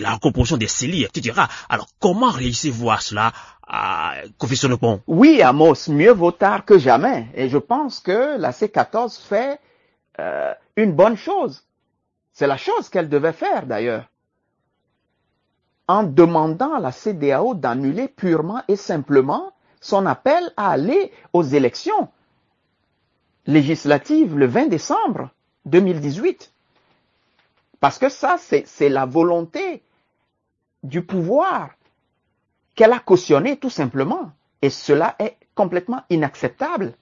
la 0.00 0.14
recomposition 0.14 0.56
des 0.56 0.66
CELI, 0.66 1.04
etc. 1.04 1.42
Alors, 1.68 1.88
comment 2.00 2.30
réussissez-vous 2.30 2.90
à 2.90 2.98
cela, 2.98 3.32
à 3.66 4.14
Confession 4.38 4.68
le 4.68 4.76
Pont 4.76 5.02
Oui, 5.06 5.40
Amos, 5.42 5.88
mieux 5.88 6.12
vaut 6.12 6.32
tard 6.32 6.64
que 6.64 6.78
jamais. 6.78 7.28
Et 7.34 7.48
je 7.48 7.58
pense 7.58 8.00
que 8.00 8.38
la 8.38 8.50
C14 8.50 9.20
fait 9.20 9.60
euh, 10.18 10.52
une 10.76 10.92
bonne 10.92 11.16
chose. 11.16 11.64
C'est 12.32 12.46
la 12.46 12.56
chose 12.56 12.88
qu'elle 12.88 13.08
devait 13.08 13.32
faire, 13.32 13.66
d'ailleurs. 13.66 14.08
En 15.86 16.02
demandant 16.02 16.74
à 16.74 16.80
la 16.80 16.92
CDAO 16.92 17.54
d'annuler 17.54 18.08
purement 18.08 18.62
et 18.68 18.76
simplement 18.76 19.52
son 19.82 20.06
appel 20.06 20.52
à 20.56 20.70
aller 20.70 21.12
aux 21.34 21.42
élections 21.42 22.08
législatives 23.46 24.38
le 24.38 24.46
20 24.46 24.68
décembre 24.68 25.30
2018. 25.66 26.52
Parce 27.80 27.98
que 27.98 28.08
ça, 28.08 28.36
c'est 28.38 28.88
la 28.88 29.04
volonté 29.04 29.82
du 30.84 31.02
pouvoir 31.02 31.70
qu'elle 32.76 32.92
a 32.92 33.00
cautionné 33.00 33.56
tout 33.58 33.70
simplement. 33.70 34.30
Et 34.62 34.70
cela 34.70 35.16
est 35.18 35.36
complètement 35.56 36.02
inacceptable. 36.08 36.94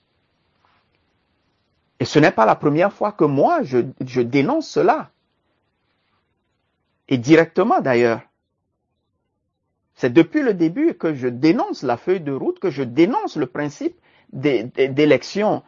Et 2.00 2.06
ce 2.06 2.18
n'est 2.18 2.32
pas 2.32 2.46
la 2.46 2.56
première 2.56 2.94
fois 2.94 3.12
que 3.12 3.24
moi, 3.24 3.62
je, 3.62 3.80
je 4.04 4.22
dénonce 4.22 4.66
cela. 4.66 5.10
Et 7.08 7.18
directement 7.18 7.80
d'ailleurs. 7.80 8.22
C'est 10.00 10.14
depuis 10.14 10.40
le 10.40 10.54
début 10.54 10.94
que 10.94 11.12
je 11.12 11.28
dénonce 11.28 11.82
la 11.82 11.98
feuille 11.98 12.22
de 12.22 12.32
route, 12.32 12.58
que 12.58 12.70
je 12.70 12.82
dénonce 12.82 13.36
le 13.36 13.44
principe 13.44 14.00
d'élections 14.32 15.62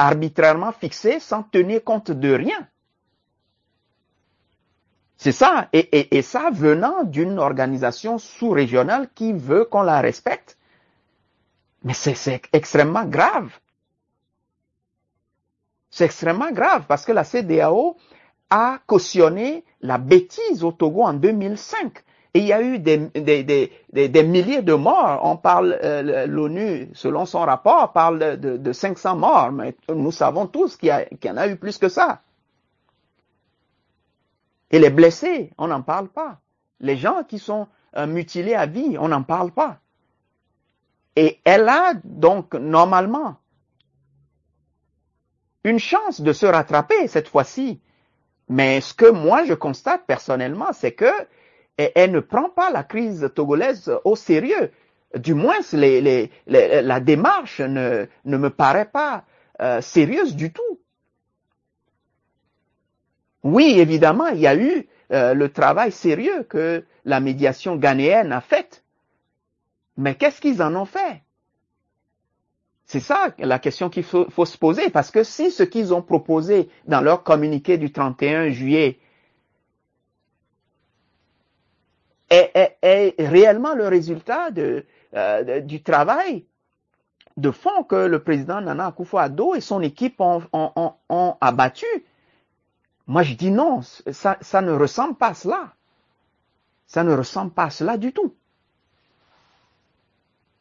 arbitrairement 0.00 0.72
fixées 0.72 1.20
sans 1.20 1.44
tenir 1.44 1.84
compte 1.84 2.10
de 2.10 2.32
rien. 2.32 2.66
C'est 5.16 5.30
ça, 5.30 5.68
et, 5.72 6.22
ça 6.22 6.50
venant 6.52 7.04
d'une 7.04 7.38
organisation 7.38 8.18
sous-régionale 8.18 9.10
qui 9.14 9.32
veut 9.32 9.64
qu'on 9.64 9.82
la 9.82 10.00
respecte. 10.00 10.58
Mais 11.84 11.94
c'est 11.94 12.42
extrêmement 12.52 13.04
grave. 13.04 13.60
C'est 15.88 16.06
extrêmement 16.06 16.50
grave 16.50 16.86
parce 16.88 17.04
que 17.04 17.12
la 17.12 17.22
CDAO 17.22 17.96
a 18.50 18.80
cautionné 18.86 19.64
la 19.82 19.98
bêtise 19.98 20.64
au 20.64 20.72
Togo 20.72 21.04
en 21.04 21.14
2005. 21.14 22.02
Et 22.34 22.40
il 22.40 22.46
y 22.46 22.52
a 22.52 22.60
eu 22.60 22.78
des, 22.78 22.98
des, 23.08 24.22
milliers 24.22 24.62
de 24.62 24.74
morts. 24.74 25.20
On 25.22 25.36
parle, 25.36 25.78
euh, 25.82 26.26
l'ONU, 26.26 26.90
selon 26.92 27.24
son 27.24 27.40
rapport, 27.40 27.92
parle 27.92 28.38
de, 28.38 28.72
500 28.72 29.16
morts, 29.16 29.50
mais 29.50 29.74
nous 29.88 30.12
savons 30.12 30.46
tous 30.46 30.76
qu'il 30.76 30.88
y, 30.88 31.30
en 31.30 31.36
a 31.36 31.48
eu 31.48 31.56
plus 31.56 31.78
que 31.78 31.88
ça. 31.88 32.20
Et 34.70 34.78
les 34.78 34.90
blessés, 34.90 35.52
on 35.56 35.68
n'en 35.68 35.82
parle 35.82 36.08
pas. 36.08 36.40
Les 36.80 36.96
gens 36.96 37.24
qui 37.24 37.38
sont 37.38 37.66
euh, 37.96 38.06
mutilés 38.06 38.54
à 38.54 38.66
vie, 38.66 38.96
on 39.00 39.08
n'en 39.08 39.22
parle 39.22 39.50
pas. 39.50 39.78
Et 41.16 41.40
elle 41.44 41.68
a 41.68 41.94
donc 42.04 42.54
normalement 42.54 43.36
une 45.64 45.78
chance 45.78 46.20
de 46.20 46.32
se 46.32 46.46
rattraper 46.46 47.08
cette 47.08 47.28
fois-ci. 47.28 47.80
Mais 48.48 48.80
ce 48.80 48.94
que 48.94 49.10
moi 49.10 49.44
je 49.44 49.54
constate 49.54 50.04
personnellement, 50.06 50.72
c'est 50.72 50.92
que 50.92 51.10
elle 51.78 52.10
ne 52.10 52.20
prend 52.20 52.48
pas 52.50 52.70
la 52.70 52.82
crise 52.82 53.30
togolaise 53.34 53.92
au 54.04 54.16
sérieux. 54.16 54.70
Du 55.16 55.34
moins, 55.34 55.56
la 56.46 57.00
démarche 57.00 57.60
ne, 57.60 58.06
me 58.24 58.48
paraît 58.50 58.90
pas 58.90 59.24
euh, 59.60 59.80
sérieuse 59.80 60.36
du 60.36 60.52
tout. 60.52 60.80
Oui, 63.42 63.78
évidemment, 63.78 64.26
il 64.28 64.40
y 64.40 64.46
a 64.46 64.56
eu 64.56 64.86
euh, 65.12 65.32
le 65.34 65.48
travail 65.48 65.92
sérieux 65.92 66.42
que 66.42 66.84
la 67.04 67.20
médiation 67.20 67.76
ghanéenne 67.76 68.32
a 68.32 68.40
fait. 68.40 68.82
Mais 69.96 70.14
qu'est-ce 70.14 70.40
qu'ils 70.40 70.62
en 70.62 70.74
ont 70.74 70.84
fait? 70.84 71.22
C'est 72.84 73.00
ça 73.00 73.34
la 73.38 73.58
question 73.58 73.90
qu'il 73.90 74.02
faut, 74.02 74.44
se 74.44 74.56
poser, 74.56 74.88
parce 74.90 75.10
que 75.10 75.22
si 75.22 75.50
ce 75.50 75.62
qu'ils 75.62 75.92
ont 75.92 76.00
proposé 76.02 76.70
dans 76.86 77.02
leur 77.02 77.22
communiqué 77.22 77.76
du 77.76 77.92
31 77.92 78.48
juillet 78.48 78.98
est, 82.30 83.14
réellement 83.18 83.74
le 83.74 83.88
résultat 83.88 84.48
euh, 84.56 85.60
du 85.60 85.82
travail 85.82 86.44
de 87.36 87.50
fond 87.50 87.84
que 87.84 87.96
le 87.96 88.22
président 88.22 88.60
Nana 88.60 88.88
Akufo-Addo 88.90 89.54
et 89.54 89.60
son 89.60 89.80
équipe 89.80 90.20
ont 90.20 91.36
abattu, 91.40 91.86
moi, 93.08 93.22
je 93.22 93.34
dis 93.34 93.50
non, 93.50 93.80
ça, 93.82 94.36
ça 94.42 94.60
ne 94.60 94.70
ressemble 94.72 95.14
pas 95.14 95.28
à 95.28 95.34
cela. 95.34 95.72
Ça 96.86 97.02
ne 97.04 97.14
ressemble 97.14 97.50
pas 97.52 97.64
à 97.64 97.70
cela 97.70 97.96
du 97.96 98.12
tout. 98.12 98.34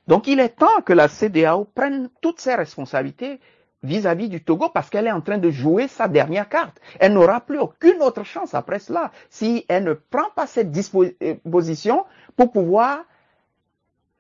Donc, 0.08 0.28
il 0.28 0.40
est 0.40 0.56
temps 0.56 0.82
que 0.86 0.94
la 0.94 1.10
CDAO 1.10 1.66
prenne 1.66 2.10
toutes 2.22 2.40
ses 2.40 2.56
responsabilités 2.56 3.42
vis-à-vis 3.88 4.30
du 4.30 4.44
Togo 4.44 4.70
parce 4.70 4.90
qu'elle 4.90 5.08
est 5.08 5.12
en 5.12 5.22
train 5.22 5.38
de 5.38 5.50
jouer 5.50 5.88
sa 5.88 6.08
dernière 6.08 6.50
carte. 6.50 6.80
Elle 7.00 7.14
n'aura 7.14 7.42
plus 7.42 7.60
aucune 7.60 8.02
autre 8.02 8.24
chance 8.24 8.54
après 8.54 8.80
cela 8.80 9.12
si 9.30 9.66
elle 9.68 9.86
ne 9.86 9.94
prend 9.94 10.30
pas 10.36 10.46
cette 10.46 10.72
disposition 10.72 12.06
pour 12.36 12.52
pouvoir 12.52 13.04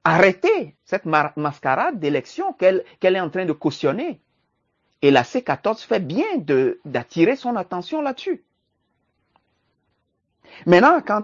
arrêter 0.04 0.76
cette 0.86 1.06
mascarade 1.06 2.00
d'élection 2.00 2.54
qu'elle 2.54 2.84
est 3.02 3.20
en 3.20 3.30
train 3.30 3.46
de 3.46 3.54
cautionner. 3.54 4.22
Et 5.02 5.12
la 5.12 5.24
C14 5.24 5.86
fait 5.86 6.00
bien 6.00 6.26
d'attirer 6.86 7.36
son 7.36 7.56
attention 7.56 8.02
là-dessus. 8.02 8.44
Maintenant, 10.66 11.02
quant 11.06 11.24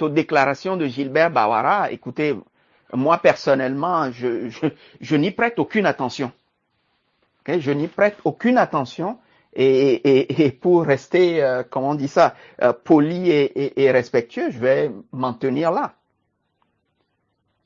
aux 0.00 0.08
déclarations 0.08 0.76
de 0.76 0.86
Gilbert 0.86 1.30
Bawara, 1.30 1.90
écoutez, 1.90 2.34
moi 2.92 3.18
personnellement, 3.18 4.10
je, 4.10 5.16
n'y 5.16 5.30
prête 5.30 5.58
aucune 5.58 5.86
attention. 5.86 6.32
Je 7.58 7.72
n'y 7.72 7.88
prête 7.88 8.16
aucune 8.24 8.58
attention. 8.58 9.18
Et, 9.52 10.56
pour 10.60 10.84
rester, 10.84 11.42
euh, 11.42 11.62
comment 11.68 11.90
on 11.90 11.94
dit 11.94 12.08
ça, 12.08 12.34
euh, 12.62 12.72
poli 12.72 13.30
et, 13.30 13.90
respectueux, 13.90 14.50
je 14.50 14.58
vais 14.58 14.92
m'en 15.12 15.32
tenir 15.34 15.72
là. 15.72 15.94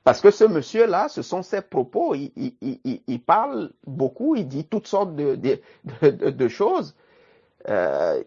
Parce 0.03 0.21
que 0.21 0.31
ce 0.31 0.45
monsieur-là, 0.45 1.09
ce 1.09 1.23
sont 1.23 1.43
ses 1.43 1.62
propos. 1.62 2.14
Il, 2.14 3.21
parle 3.26 3.71
beaucoup, 3.87 4.37
il 4.37 4.47
dit 4.49 4.64
toutes 4.64 4.87
sortes 4.87 5.14
de, 5.14 6.49
choses. 6.49 6.95
Euh, 7.69 8.23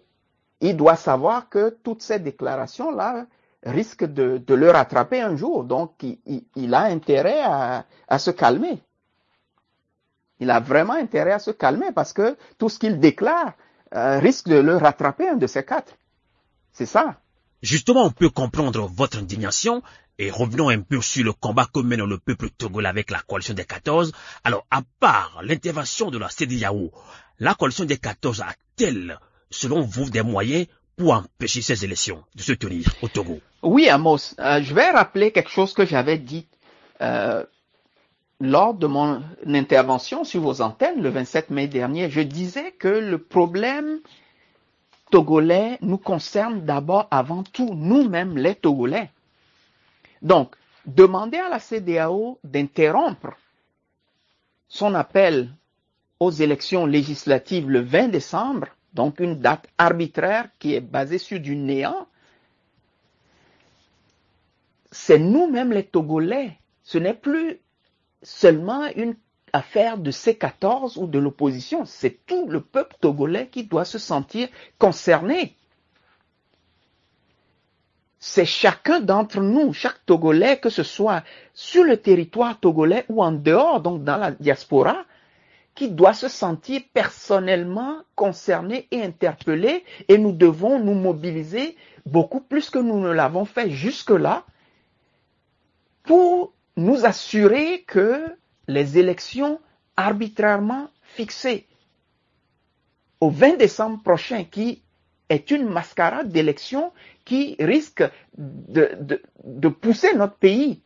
il 0.60 0.76
doit 0.76 0.96
savoir 0.96 1.50
que 1.50 1.70
toutes 1.84 2.02
ces 2.02 2.20
déclarations-là 2.20 3.28
risquent 3.64 4.12
de, 4.12 4.42
le 4.48 4.72
rattraper 4.72 5.22
un 5.22 5.36
jour. 5.36 5.64
Donc, 5.64 6.04
il, 6.04 6.74
a 6.74 6.82
intérêt 6.84 7.42
à 7.42 8.20
se 8.20 8.32
calmer. 8.32 8.80
Il 10.40 10.52
a 10.52 10.60
vraiment 10.60 10.94
intérêt 10.94 11.32
à 11.32 11.40
se 11.40 11.52
calmer 11.52 11.92
parce 11.94 12.14
que 12.14 12.38
tout 12.58 12.70
ce 12.70 12.80
qu'il 12.80 13.00
déclare 13.00 13.54
euh, 13.96 14.20
risque 14.20 14.48
de 14.48 14.58
le 14.58 14.78
rattraper, 14.78 15.30
un 15.30 15.36
de 15.36 15.48
ces 15.48 15.64
quatre. 15.64 15.94
C'est 16.74 16.86
ça. 16.86 17.20
Justement, 17.62 18.06
on 18.06 18.12
peut 18.12 18.30
comprendre 18.30 18.88
votre 18.88 19.18
indignation 19.18 19.82
et 20.20 20.30
revenons 20.30 20.70
un 20.70 20.82
peu 20.82 21.02
sur 21.02 21.24
le 21.24 21.34
combat 21.34 21.68
que 21.74 21.80
mène 21.80 22.04
le 22.04 22.18
peuple 22.18 22.50
togolais 22.50 22.90
avec 22.90 23.12
la 23.12 23.20
coalition 23.20 23.54
des 23.54 23.66
14. 23.66 24.12
Alors, 24.44 24.66
à 24.70 24.82
part 25.00 25.40
l'intervention 25.44 26.12
de 26.12 26.18
la 26.18 26.30
CDAO, 26.30 26.92
la 27.40 27.56
coalition 27.56 27.86
des 27.86 27.98
14 27.98 28.42
a-t-elle, 28.42 29.20
selon 29.50 29.82
vous, 29.82 30.10
des 30.10 30.22
moyens 30.22 30.68
pour 30.98 31.14
empêcher 31.14 31.62
ces 31.62 31.86
élections 31.86 32.24
de 32.36 32.42
se 32.42 32.54
tenir 32.54 32.88
au 33.02 33.08
Togo? 33.08 33.40
Oui, 33.62 33.90
Amos. 33.90 34.36
Euh, 34.40 34.62
je 34.62 34.74
vais 34.74 34.90
rappeler 34.90 35.32
quelque 35.32 35.52
chose 35.52 35.74
que 35.74 35.86
j'avais 35.86 36.18
dit 36.18 36.48
euh, 37.02 37.44
lors 38.40 38.74
de 38.74 38.88
mon 38.88 39.22
intervention 39.46 40.24
sur 40.24 40.42
vos 40.42 40.62
antennes 40.62 41.02
le 41.02 41.10
27 41.10 41.50
mai 41.50 41.68
dernier. 41.68 42.10
Je 42.10 42.22
disais 42.22 42.72
que 42.72 42.88
le 42.88 43.18
problème 43.18 44.00
togolais 45.10 45.78
nous 45.82 45.98
concerne 45.98 46.62
d'abord 46.66 47.08
avant 47.12 47.44
tout 47.44 47.74
nous-mêmes 47.74 48.38
les 48.38 48.56
Togolais. 48.56 49.10
Donc, 50.22 50.56
demander 50.86 51.38
à 51.38 51.50
la 51.50 51.60
CDAO 51.60 52.40
d'interrompre 52.44 53.36
son 54.68 54.94
appel 54.96 55.50
aux 56.20 56.32
élections 56.32 56.86
législatives 56.86 57.70
le 57.70 57.82
20 57.82 58.10
décembre, 58.10 58.68
donc 58.94 59.20
une 59.20 59.40
date 59.40 59.68
arbitraire 59.78 60.50
qui 60.60 60.74
est 60.74 60.82
basée 60.82 61.20
sur 61.20 61.40
du 61.40 61.56
néant, 61.56 62.08
c'est 64.92 65.20
nous-mêmes 65.20 65.72
les 65.72 65.84
Togolais. 65.84 66.58
Ce 66.84 66.98
n'est 66.98 67.14
plus 67.14 67.60
seulement 68.24 68.88
une 68.96 69.16
affaire 69.54 69.98
de 69.98 70.12
C14 70.12 71.00
ou 71.00 71.08
de 71.08 71.20
l'opposition, 71.20 71.86
c'est 71.86 72.26
tout 72.26 72.48
le 72.48 72.62
peuple 72.62 72.96
togolais 73.00 73.48
qui 73.48 73.64
doit 73.64 73.86
se 73.86 73.98
sentir 73.98 74.50
concerné. 74.78 75.56
C'est 78.20 78.46
chacun 78.46 79.00
d'entre 79.00 79.40
nous, 79.42 79.74
chaque 79.74 80.06
Togolais, 80.06 80.58
que 80.58 80.70
ce 80.70 80.84
soit 80.84 81.24
sur 81.54 81.84
le 81.84 81.98
territoire 81.98 82.60
togolais 82.60 83.06
ou 83.10 83.24
en 83.24 83.32
dehors, 83.32 83.80
donc 83.80 84.04
dans 84.04 84.18
la 84.18 84.32
diaspora, 84.32 85.06
qui 85.76 85.90
doit 85.90 86.14
se 86.14 86.28
sentir 86.28 86.82
personnellement 86.94 87.98
concerné 88.16 88.88
et 88.90 89.04
interpellé 89.04 89.86
et 90.08 90.18
nous 90.18 90.32
devons 90.32 90.80
nous 90.80 90.96
mobiliser 90.96 91.78
beaucoup 92.08 92.42
plus 92.42 92.72
que 92.72 92.80
nous 92.80 93.00
ne 93.00 93.12
l'avons 93.12 93.46
fait 93.46 93.70
jusque-là 93.70 94.44
pour 96.04 96.54
nous 96.78 97.06
assurer 97.06 97.82
que 97.84 98.24
les 98.68 98.98
élections 98.98 99.60
arbitrairement 99.98 100.90
fixées 101.02 101.68
au 103.20 103.30
20 103.32 103.58
décembre 103.58 104.02
prochain, 104.04 104.44
qui 104.44 104.84
est 105.28 105.50
une 105.52 105.68
mascarade 105.68 106.32
d'élections 106.32 106.94
qui 107.26 107.56
risque 107.60 108.04
de, 108.38 109.68
pousser 109.68 110.14
notre 110.16 110.36
pays 110.36 110.82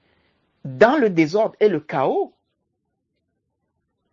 dans 0.64 0.98
le 0.98 1.10
désordre 1.10 1.56
et 1.60 1.68
le 1.68 1.82
chaos, 1.82 2.34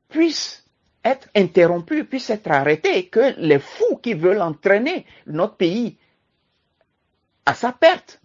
puissent 0.08 0.66
être 1.04 1.28
interrompus, 1.36 2.04
puissent 2.08 2.30
être 2.30 2.50
arrêtés, 2.50 3.06
que 3.08 3.34
les 3.38 3.60
fous 3.60 3.96
qui 4.02 4.14
veulent 4.14 4.42
entraîner 4.42 5.06
notre 5.26 5.56
pays 5.56 5.96
à 7.46 7.54
sa 7.54 7.72
perte 7.72 8.20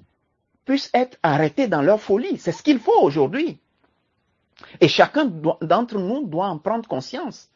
puissent 0.66 0.90
être 0.94 1.18
arrêtés 1.24 1.68
dans 1.68 1.82
leur 1.82 2.00
folie. 2.02 2.38
C'est 2.38 2.52
ce 2.52 2.64
qu'il 2.64 2.80
faut 2.80 3.02
aujourd'hui. 3.02 3.60
Et 4.80 4.88
chacun 4.88 5.26
d'entre 5.62 5.98
nous 5.98 6.26
doit 6.26 6.48
en 6.48 6.58
prendre 6.58 6.88
conscience. 6.88 7.50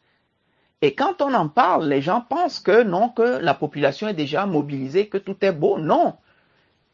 Et 0.80 0.94
quand 0.94 1.20
on 1.22 1.34
en 1.34 1.48
parle, 1.48 1.88
les 1.88 2.02
gens 2.02 2.20
pensent 2.20 2.60
que 2.60 2.82
non, 2.82 3.08
que 3.08 3.22
la 3.22 3.54
population 3.54 4.08
est 4.08 4.14
déjà 4.14 4.46
mobilisée, 4.46 5.08
que 5.08 5.18
tout 5.18 5.36
est 5.42 5.52
beau. 5.52 5.78
Non. 5.78 6.14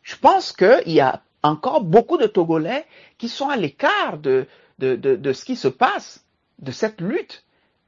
Je 0.03 0.17
pense 0.17 0.53
qu'il 0.53 0.93
y 0.93 1.01
a 1.01 1.23
encore 1.43 1.83
beaucoup 1.83 2.17
de 2.17 2.27
Togolais 2.27 2.87
qui 3.19 3.29
sont 3.29 3.49
à 3.49 3.57
l'écart 3.57 4.19
de, 4.19 4.47
de, 4.79 4.97
de, 4.97 5.33
ce 5.33 5.45
qui 5.45 5.57
se 5.57 5.69
passe, 5.69 6.25
de 6.59 6.73
cette 6.73 7.01
lutte, 7.01 7.45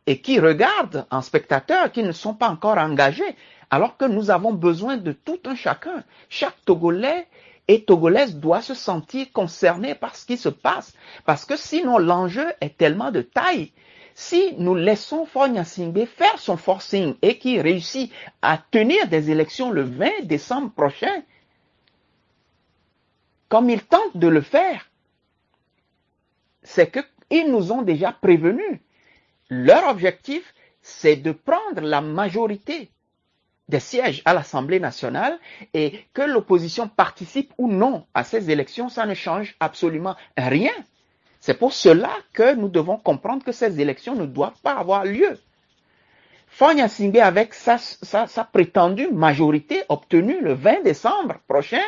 et 0.06 0.20
qui 0.20 0.38
regardent 0.38 1.06
en 1.10 1.22
spectateur, 1.22 1.90
qui 1.90 2.02
ne 2.02 2.12
sont 2.12 2.34
pas 2.34 2.48
encore 2.48 2.78
engagés, 2.78 3.36
alors 3.70 3.96
que 3.96 4.04
nous 4.04 4.30
avons 4.30 4.52
besoin 4.52 4.96
de 4.98 5.12
tout 5.12 5.40
un 5.46 5.54
chacun. 5.54 6.04
Chaque 6.28 6.62
Togolais 6.64 7.26
et 7.68 7.85
Togolaise 7.85 8.37
doit 8.37 8.62
se 8.62 8.74
sentir 8.74 9.26
concerné 9.33 9.94
par 9.94 10.14
ce 10.16 10.26
qui 10.26 10.37
se 10.37 10.48
passe. 10.48 10.94
Parce 11.24 11.44
que 11.44 11.57
sinon, 11.57 11.98
l'enjeu 11.98 12.46
est 12.61 12.76
tellement 12.76 13.11
de 13.11 13.22
taille. 13.22 13.72
Si 14.14 14.55
nous 14.57 14.74
laissons 14.74 15.26
Fogna 15.26 15.64
Singbe 15.64 16.07
faire 16.07 16.38
son 16.38 16.57
forcing 16.57 17.16
et 17.22 17.38
qu'il 17.38 17.61
réussit 17.61 18.12
à 18.40 18.59
tenir 18.59 19.09
des 19.09 19.31
élections 19.31 19.70
le 19.70 19.83
20 19.83 20.22
décembre 20.24 20.72
prochain, 20.72 21.22
comme 23.48 23.68
il 23.68 23.85
tente 23.85 24.16
de 24.16 24.29
le 24.29 24.40
faire, 24.40 24.90
c'est 26.62 26.90
qu'ils 26.90 27.50
nous 27.50 27.72
ont 27.72 27.83
déjà 27.83 28.12
prévenus. 28.12 28.81
Leur 29.48 29.88
objectif, 29.88 30.55
c'est 30.83 31.16
de 31.16 31.33
prendre 31.33 31.81
la 31.81 32.00
majorité 32.00 32.90
des 33.68 33.81
sièges 33.81 34.22
à 34.24 34.35
l'Assemblée 34.35 34.81
nationale 34.81 35.38
et 35.74 36.05
que 36.14 36.22
l'opposition 36.22 36.88
participe 36.88 37.52
ou 37.59 37.68
non 37.68 38.07
à 38.14 38.22
ces 38.24 38.50
élections, 38.50 38.88
ça 38.88 39.07
ne 39.07 39.14
change 39.14 39.57
absolument 39.61 40.16
rien. 40.37 40.72
C'est 41.40 41.59
pour 41.59 41.72
cela 41.72 42.11
que 42.33 42.55
nous 42.55 42.68
devons 42.68 42.96
comprendre 42.96 43.44
que 43.44 43.52
ces 43.52 43.81
élections 43.81 44.14
ne 44.14 44.26
doivent 44.26 44.61
pas 44.62 44.74
avoir 44.74 45.05
lieu. 45.05 45.38
Fonya 46.48 46.87
avec 47.22 47.55
sa, 47.55 48.44
prétendue 48.44 49.09
majorité 49.12 49.83
obtenue 49.88 50.40
le 50.40 50.55
20 50.55 50.83
décembre 50.83 51.35
prochain, 51.48 51.83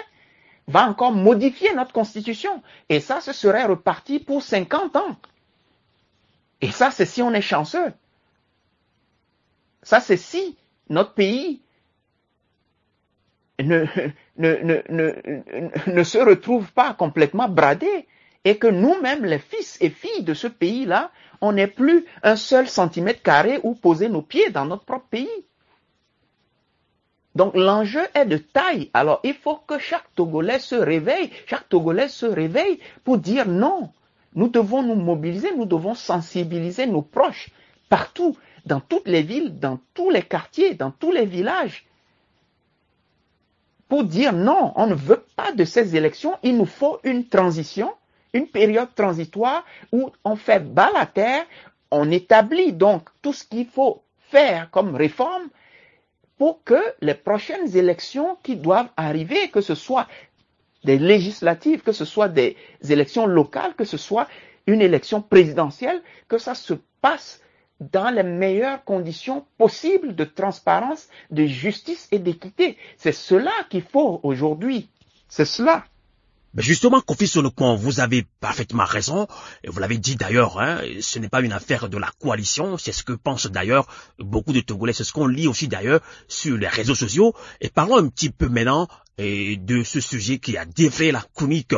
va 0.67 0.87
encore 0.87 1.13
modifier 1.13 1.73
notre 1.75 1.93
constitution. 1.93 2.63
Et 2.89 3.01
ça, 3.01 3.21
ce 3.21 3.33
serait 3.33 3.65
reparti 3.65 4.19
pour 4.19 4.43
50 4.43 4.97
ans. 4.97 5.17
Et 6.61 6.71
ça, 6.71 6.91
c'est 6.91 7.07
si 7.07 7.23
on 7.23 7.33
est 7.33 7.41
chanceux. 7.41 7.93
Ça, 9.83 10.01
c'est 10.01 10.19
si 10.19 10.59
notre 10.91 11.15
pays 11.15 11.63
ne, 13.59 13.87
se 16.05 16.19
retrouve 16.19 16.73
pas 16.73 16.95
complètement 16.95 17.49
bradé 17.49 18.07
et 18.45 18.57
que 18.57 18.67
nous-mêmes, 18.67 19.25
les 19.25 19.39
fils 19.39 19.79
et 19.81 19.91
filles 19.91 20.23
de 20.23 20.35
ce 20.35 20.47
pays-là, 20.47 21.11
on 21.41 21.53
n'ait 21.53 21.67
plus 21.67 22.07
un 22.23 22.37
seul 22.37 22.69
centimètre 22.69 23.23
carré 23.23 23.61
où 23.63 23.75
poser 23.75 24.09
nos 24.09 24.23
pieds 24.23 24.51
dans 24.51 24.65
notre 24.65 24.85
propre 24.85 25.09
pays. 25.11 25.45
Donc 27.35 27.55
l'enjeu 27.55 28.03
est 28.15 28.27
de 28.27 28.37
taille. 28.37 28.91
Alors 28.95 29.21
il 29.23 29.35
faut 29.35 29.57
que 29.57 29.79
chaque 29.79 30.15
Togolais 30.15 30.59
se 30.59 30.75
réveille, 30.75 31.31
chaque 31.47 31.69
Togolais 31.69 32.09
se 32.09 32.27
réveille 32.27 32.81
pour 33.05 33.19
dire 33.19 33.47
non. 33.47 33.91
Nous 34.35 34.49
devons 34.49 34.83
nous 34.83 34.95
mobiliser, 34.95 35.55
nous 35.57 35.65
devons 35.65 35.95
sensibiliser 35.95 36.87
nos 36.87 37.03
proches 37.03 37.51
partout, 37.89 38.37
dans 38.67 38.81
toutes 38.81 39.09
les 39.09 39.23
villes, 39.23 39.59
dans 39.59 39.81
tous 39.95 40.11
les 40.11 40.23
quartiers, 40.23 40.75
dans 40.75 40.91
tous 40.91 41.11
les 41.11 41.25
villages 41.25 41.88
pour 43.89 44.05
dire 44.05 44.33
non, 44.33 44.73
on 44.77 44.87
ne 44.87 44.95
veut 44.95 45.25
pas 45.37 45.53
de 45.53 45.65
ces 45.65 45.97
élections, 45.97 46.37
il 46.43 46.57
nous 46.57 46.67
faut 46.67 46.99
une 47.05 47.27
transition, 47.27 47.93
une 48.33 48.47
période 48.47 48.95
transitoire 48.95 49.65
où 49.93 50.11
on 50.25 50.37
fait 50.37 50.61
bas 50.61 50.91
la 50.93 51.07
terre, 51.07 51.45
on 51.91 52.11
établit 52.11 52.73
donc 52.73 53.09
tout 53.23 53.33
ce 53.33 53.45
qu'il 53.45 53.67
faut 53.67 54.03
faire 54.31 54.71
comme 54.71 54.95
réforme 54.95 55.49
pour 56.37 56.63
que 56.65 56.81
les 57.01 57.15
prochaines 57.15 57.77
élections 57.77 58.37
qui 58.43 58.57
doivent 58.57 58.91
arriver, 58.97 59.49
que 59.49 59.61
ce 59.61 59.75
soit 59.75 60.07
des 60.85 60.99
législatives, 60.99 61.83
que 61.83 61.93
ce 61.93 62.05
soit 62.05 62.29
des 62.29 62.57
élections 62.89 63.27
locales, 63.27 63.75
que 63.75 63.85
ce 63.85 63.97
soit 63.97 64.29
une 64.67 64.83
élection 64.83 65.23
présidentielle, 65.23 66.03
que 66.29 66.39
ça 66.39 66.55
se 66.55 66.75
passe 67.01 67.41
dans 67.81 68.11
les 68.11 68.23
meilleures 68.23 68.85
conditions 68.85 69.47
possibles 69.57 70.15
de 70.15 70.25
transparence, 70.25 71.09
de 71.31 71.47
justice 71.47 72.09
et 72.11 72.19
d'équité. 72.19 72.77
C'est 72.97 73.13
cela 73.13 73.53
qu'il 73.71 73.83
faut 73.83 74.21
aujourd'hui. 74.23 74.89
C'est 75.29 75.45
cela. 75.45 75.85
Mais 76.55 76.63
justement, 76.63 77.01
Kofi 77.01 77.29
Sonokon, 77.29 77.77
vous 77.77 78.01
avez 78.01 78.27
parfaitement 78.41 78.85
raison. 78.85 79.29
Vous 79.67 79.79
l'avez 79.79 79.99
dit 79.99 80.17
d'ailleurs, 80.17 80.59
hein, 80.59 80.81
ce 81.01 81.19
n'est 81.19 81.29
pas 81.29 81.43
une 81.43 81.53
affaire 81.53 81.89
de 81.89 81.99
la 81.99 82.11
coalition. 82.19 82.79
C'est 82.79 82.93
ce 82.93 83.03
que 83.03 83.13
pensent 83.13 83.47
d'ailleurs 83.47 83.87
beaucoup 84.19 84.55
de 84.55 84.61
Togolais. 84.61 84.95
C'est 84.95 85.05
ce 85.05 85.13
qu'on 85.13 85.27
lit 85.27 85.47
aussi 85.47 85.69
d'ailleurs 85.69 86.01
sur 86.27 86.57
les 86.57 86.67
réseaux 86.67 86.95
sociaux. 86.95 87.35
Et 87.61 87.69
parlons 87.69 87.99
un 87.99 88.09
petit 88.09 88.31
peu 88.31 88.49
maintenant 88.49 88.89
de 89.19 89.83
ce 89.83 90.01
sujet 90.01 90.39
qui 90.39 90.57
a 90.57 90.65
défrayé 90.65 91.13
la 91.13 91.25
chronique 91.35 91.75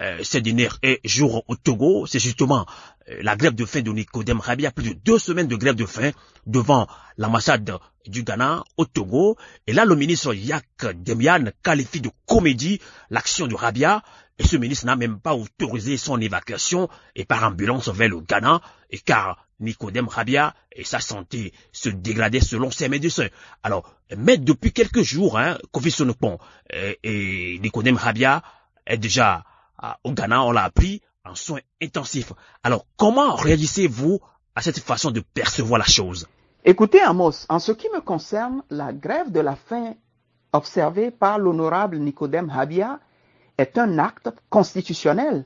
euh, 0.00 0.18
ces 0.22 0.40
derniers 0.40 0.68
jours 1.04 1.44
au 1.48 1.56
Togo. 1.56 2.06
C'est 2.06 2.18
justement 2.18 2.66
euh, 3.08 3.20
la 3.22 3.36
grève 3.36 3.54
de 3.54 3.64
faim 3.64 3.80
de 3.80 3.90
Nicodème 3.90 4.40
Rabi. 4.40 4.62
Il 4.62 4.64
y 4.64 4.68
a 4.68 4.72
plus 4.72 4.90
de 4.90 4.98
deux 5.04 5.18
semaines 5.18 5.48
de 5.48 5.56
grève 5.56 5.76
de 5.76 5.86
faim 5.86 6.10
devant 6.46 6.86
l'ambassade 7.16 7.78
du 8.06 8.22
Ghana 8.22 8.64
au 8.76 8.84
Togo. 8.84 9.36
Et 9.66 9.72
là, 9.72 9.84
le 9.84 9.96
ministre 9.96 10.34
Yak 10.34 10.66
Demian 10.96 11.44
qualifie 11.62 12.00
de 12.00 12.10
comédie 12.26 12.80
l'action 13.10 13.46
de 13.46 13.54
Rabia. 13.54 14.02
Et 14.38 14.44
ce 14.44 14.56
ministre 14.56 14.86
n'a 14.86 14.96
même 14.96 15.20
pas 15.20 15.34
autorisé 15.34 15.96
son 15.96 16.20
évacuation 16.20 16.88
et 17.14 17.24
par 17.24 17.44
ambulance 17.44 17.88
vers 17.88 18.08
le 18.08 18.20
Ghana, 18.20 18.60
et 18.90 18.98
car 18.98 19.46
Nicodème 19.60 20.08
Rabia 20.08 20.54
et 20.72 20.82
sa 20.82 20.98
santé 20.98 21.52
se 21.70 21.88
dégradaient 21.88 22.40
selon 22.40 22.72
ses 22.72 22.88
médecins. 22.88 23.28
Alors, 23.62 23.94
mais 24.16 24.36
depuis 24.36 24.72
quelques 24.72 25.02
jours, 25.02 25.38
hein, 25.38 25.56
Sonopon 25.88 26.38
et, 26.68 26.98
et 27.04 27.58
Nicodème 27.60 27.96
Rabia 27.96 28.42
est 28.86 28.98
déjà 28.98 29.44
au 30.02 30.12
Ghana, 30.12 30.42
on 30.42 30.50
l'a 30.50 30.64
appris, 30.64 31.00
en 31.24 31.34
soins 31.34 31.60
intensifs. 31.82 32.32
Alors, 32.62 32.86
comment 32.96 33.34
réagissez-vous 33.34 34.20
à 34.54 34.62
cette 34.62 34.80
façon 34.80 35.10
de 35.10 35.20
percevoir 35.20 35.78
la 35.78 35.86
chose? 35.86 36.28
Écoutez, 36.66 37.02
Amos, 37.02 37.44
en 37.50 37.58
ce 37.58 37.72
qui 37.72 37.88
me 37.94 38.00
concerne, 38.00 38.62
la 38.70 38.94
grève 38.94 39.30
de 39.30 39.40
la 39.40 39.54
faim 39.54 39.92
observée 40.54 41.10
par 41.10 41.38
l'honorable 41.38 41.98
Nicodème 41.98 42.48
Habia 42.48 43.00
est 43.58 43.76
un 43.76 43.98
acte 43.98 44.30
constitutionnel. 44.48 45.44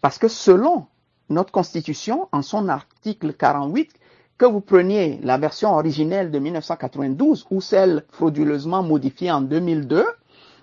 Parce 0.00 0.18
que 0.18 0.26
selon 0.26 0.86
notre 1.28 1.52
Constitution, 1.52 2.28
en 2.32 2.42
son 2.42 2.68
article 2.68 3.34
48, 3.34 3.92
que 4.36 4.46
vous 4.46 4.60
preniez 4.60 5.20
la 5.22 5.38
version 5.38 5.76
originelle 5.76 6.32
de 6.32 6.40
1992 6.40 7.46
ou 7.52 7.60
celle 7.60 8.04
frauduleusement 8.10 8.82
modifiée 8.82 9.30
en 9.30 9.42
2002, 9.42 10.04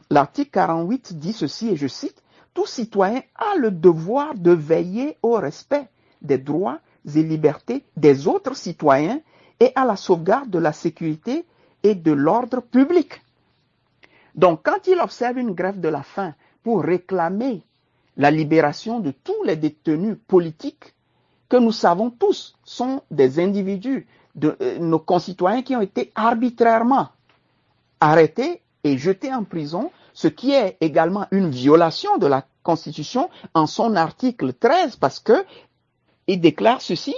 l'article 0.10 0.52
48 0.52 1.18
dit 1.18 1.32
ceci, 1.32 1.70
et 1.70 1.78
je 1.78 1.88
cite, 1.88 2.22
Tout 2.54 2.66
citoyen 2.66 3.22
a 3.36 3.56
le 3.58 3.72
devoir 3.72 4.36
de 4.36 4.52
veiller 4.52 5.18
au 5.24 5.36
respect 5.36 5.88
des 6.22 6.38
droits 6.38 6.80
et 7.06 7.24
libertés 7.24 7.86
des 7.96 8.28
autres 8.28 8.58
citoyens 8.58 9.22
et 9.60 9.72
à 9.76 9.86
la 9.86 9.96
sauvegarde 9.96 10.50
de 10.50 10.60
la 10.60 10.74
sécurité 10.74 11.46
et 11.84 11.96
de 11.96 12.12
l'ordre 12.12 12.62
public. 12.62 13.22
Donc, 14.36 14.62
quand 14.63 14.88
il 14.88 15.00
observe 15.00 15.38
une 15.38 15.54
grève 15.54 15.80
de 15.80 15.88
la 15.88 16.04
faim 16.04 16.34
pour 16.63 16.84
réclamer 16.84 17.63
la 18.18 18.32
libération 18.32 19.00
de 19.00 19.12
tous 19.12 19.44
les 19.44 19.56
détenus 19.56 20.18
politiques 20.28 20.94
que 21.50 21.58
nous 21.58 21.72
savons 21.72 22.10
tous 22.10 22.56
sont 22.63 23.02
des 23.12 23.39
individus, 23.39 24.08
de 24.36 24.58
euh, 24.62 24.80
nos 24.80 25.00
concitoyens 25.00 25.62
qui 25.62 25.76
ont 25.76 25.82
été 25.82 26.12
arbitrairement 26.15 27.10
arrêtés 28.00 28.62
et 28.84 28.98
jetés 28.98 29.34
en 29.34 29.44
prison, 29.44 29.91
ce 30.13 30.28
qui 30.28 30.52
est 30.52 30.78
également 30.82 31.28
une 31.32 31.50
violation 31.50 32.18
de 32.18 32.28
la 32.28 32.46
Constitution 32.63 33.30
en 33.54 33.68
son 33.68 33.96
article 33.96 34.54
13 34.54 34.98
parce 34.98 35.20
que 35.20 35.46
il 36.28 36.41
déclare 36.41 36.82
ceci, 36.82 37.15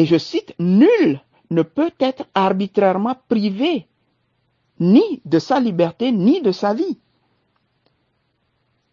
et 0.00 0.06
je 0.06 0.16
cite, 0.16 0.54
Nul 0.58 1.20
ne 1.50 1.60
peut 1.60 1.92
être 2.00 2.24
arbitrairement 2.34 3.16
privé 3.28 3.86
ni 4.78 5.20
de 5.26 5.38
sa 5.38 5.60
liberté, 5.60 6.10
ni 6.10 6.40
de 6.40 6.52
sa 6.52 6.72
vie. 6.72 6.98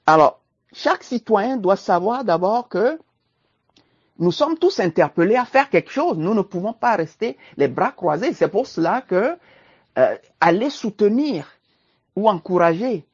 Alors, 0.05 0.41
chaque 0.73 1.05
citoyen 1.05 1.55
doit 1.55 1.77
savoir 1.77 2.25
d'abord 2.25 2.67
que 2.67 2.99
nous 4.19 4.33
sommes 4.33 4.57
tous 4.57 4.81
interpellés 4.81 5.37
à 5.37 5.45
faire 5.45 5.69
quelque 5.69 5.91
chose. 5.91 6.17
Nous 6.17 6.33
ne 6.33 6.41
pouvons 6.41 6.73
pas 6.73 6.97
rester 6.97 7.37
les 7.55 7.69
bras 7.69 7.93
croisés. 7.93 8.33
C'est 8.33 8.49
pour 8.49 8.67
cela 8.67 8.99
que 8.99 9.37
euh, 9.97 10.17
aller 10.41 10.69
soutenir 10.69 11.47
ou 12.17 12.27
encourager 12.27 13.05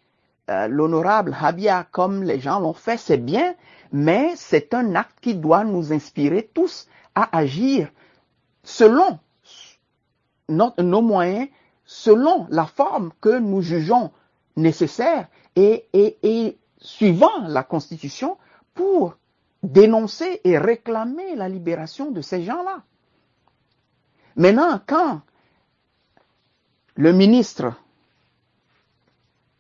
euh, 0.49 0.67
l'honorable 0.67 1.36
Habia 1.39 1.88
comme 1.91 2.23
les 2.23 2.39
gens 2.39 2.60
l'ont 2.60 2.73
fait, 2.73 2.97
c'est 2.97 3.17
bien, 3.17 3.56
mais 3.91 4.34
c'est 4.36 4.73
un 4.73 4.95
acte 4.95 5.17
qui 5.21 5.36
doit 5.36 5.63
nous 5.63 5.93
inspirer 5.93 6.49
tous 6.53 6.88
à 7.15 7.38
agir 7.38 7.89
selon 8.63 9.19
nos 10.49 11.01
moyens, 11.01 11.47
selon 11.86 12.47
la 12.49 12.65
forme 12.65 13.12
que 13.21 13.39
nous 13.39 13.62
jugeons 13.62 14.12
nécessaire 14.56 15.27
et, 15.56 15.88
et 15.93 16.58
suivant 16.77 17.47
la 17.47 17.63
Constitution 17.63 18.38
pour 18.73 19.15
dénoncer 19.62 20.41
et 20.43 20.58
réclamer 20.58 21.36
la 21.36 21.47
libération 21.47 22.12
de 22.12 22.21
ces 22.21 22.43
gens-là. 22.43 22.84
Maintenant, 24.36 24.82
quand 24.86 25.21
le 26.95 27.13
ministre 27.13 27.73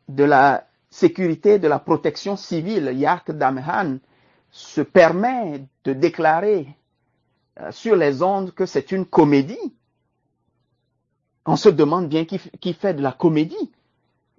de 0.09 0.23
la 0.23 0.67
sécurité 0.93 1.57
de 1.57 1.67
la 1.67 1.79
protection 1.79 2.37
civile, 2.37 2.91
Yark 2.93 3.31
Damhan, 3.31 3.97
se 4.51 4.81
permet 4.81 5.65
de 5.83 5.93
déclarer 5.93 6.67
euh, 7.59 7.71
sur 7.71 7.95
les 7.95 8.21
ondes 8.21 8.53
que 8.53 8.67
c'est 8.67 8.91
une 8.91 9.05
comédie, 9.05 9.73
on 11.45 11.55
se 11.55 11.69
demande 11.69 12.07
bien 12.07 12.25
qui, 12.25 12.39
qui, 12.61 12.73
fait 12.73 12.93
de 12.93 13.01
la 13.01 13.11
comédie. 13.11 13.71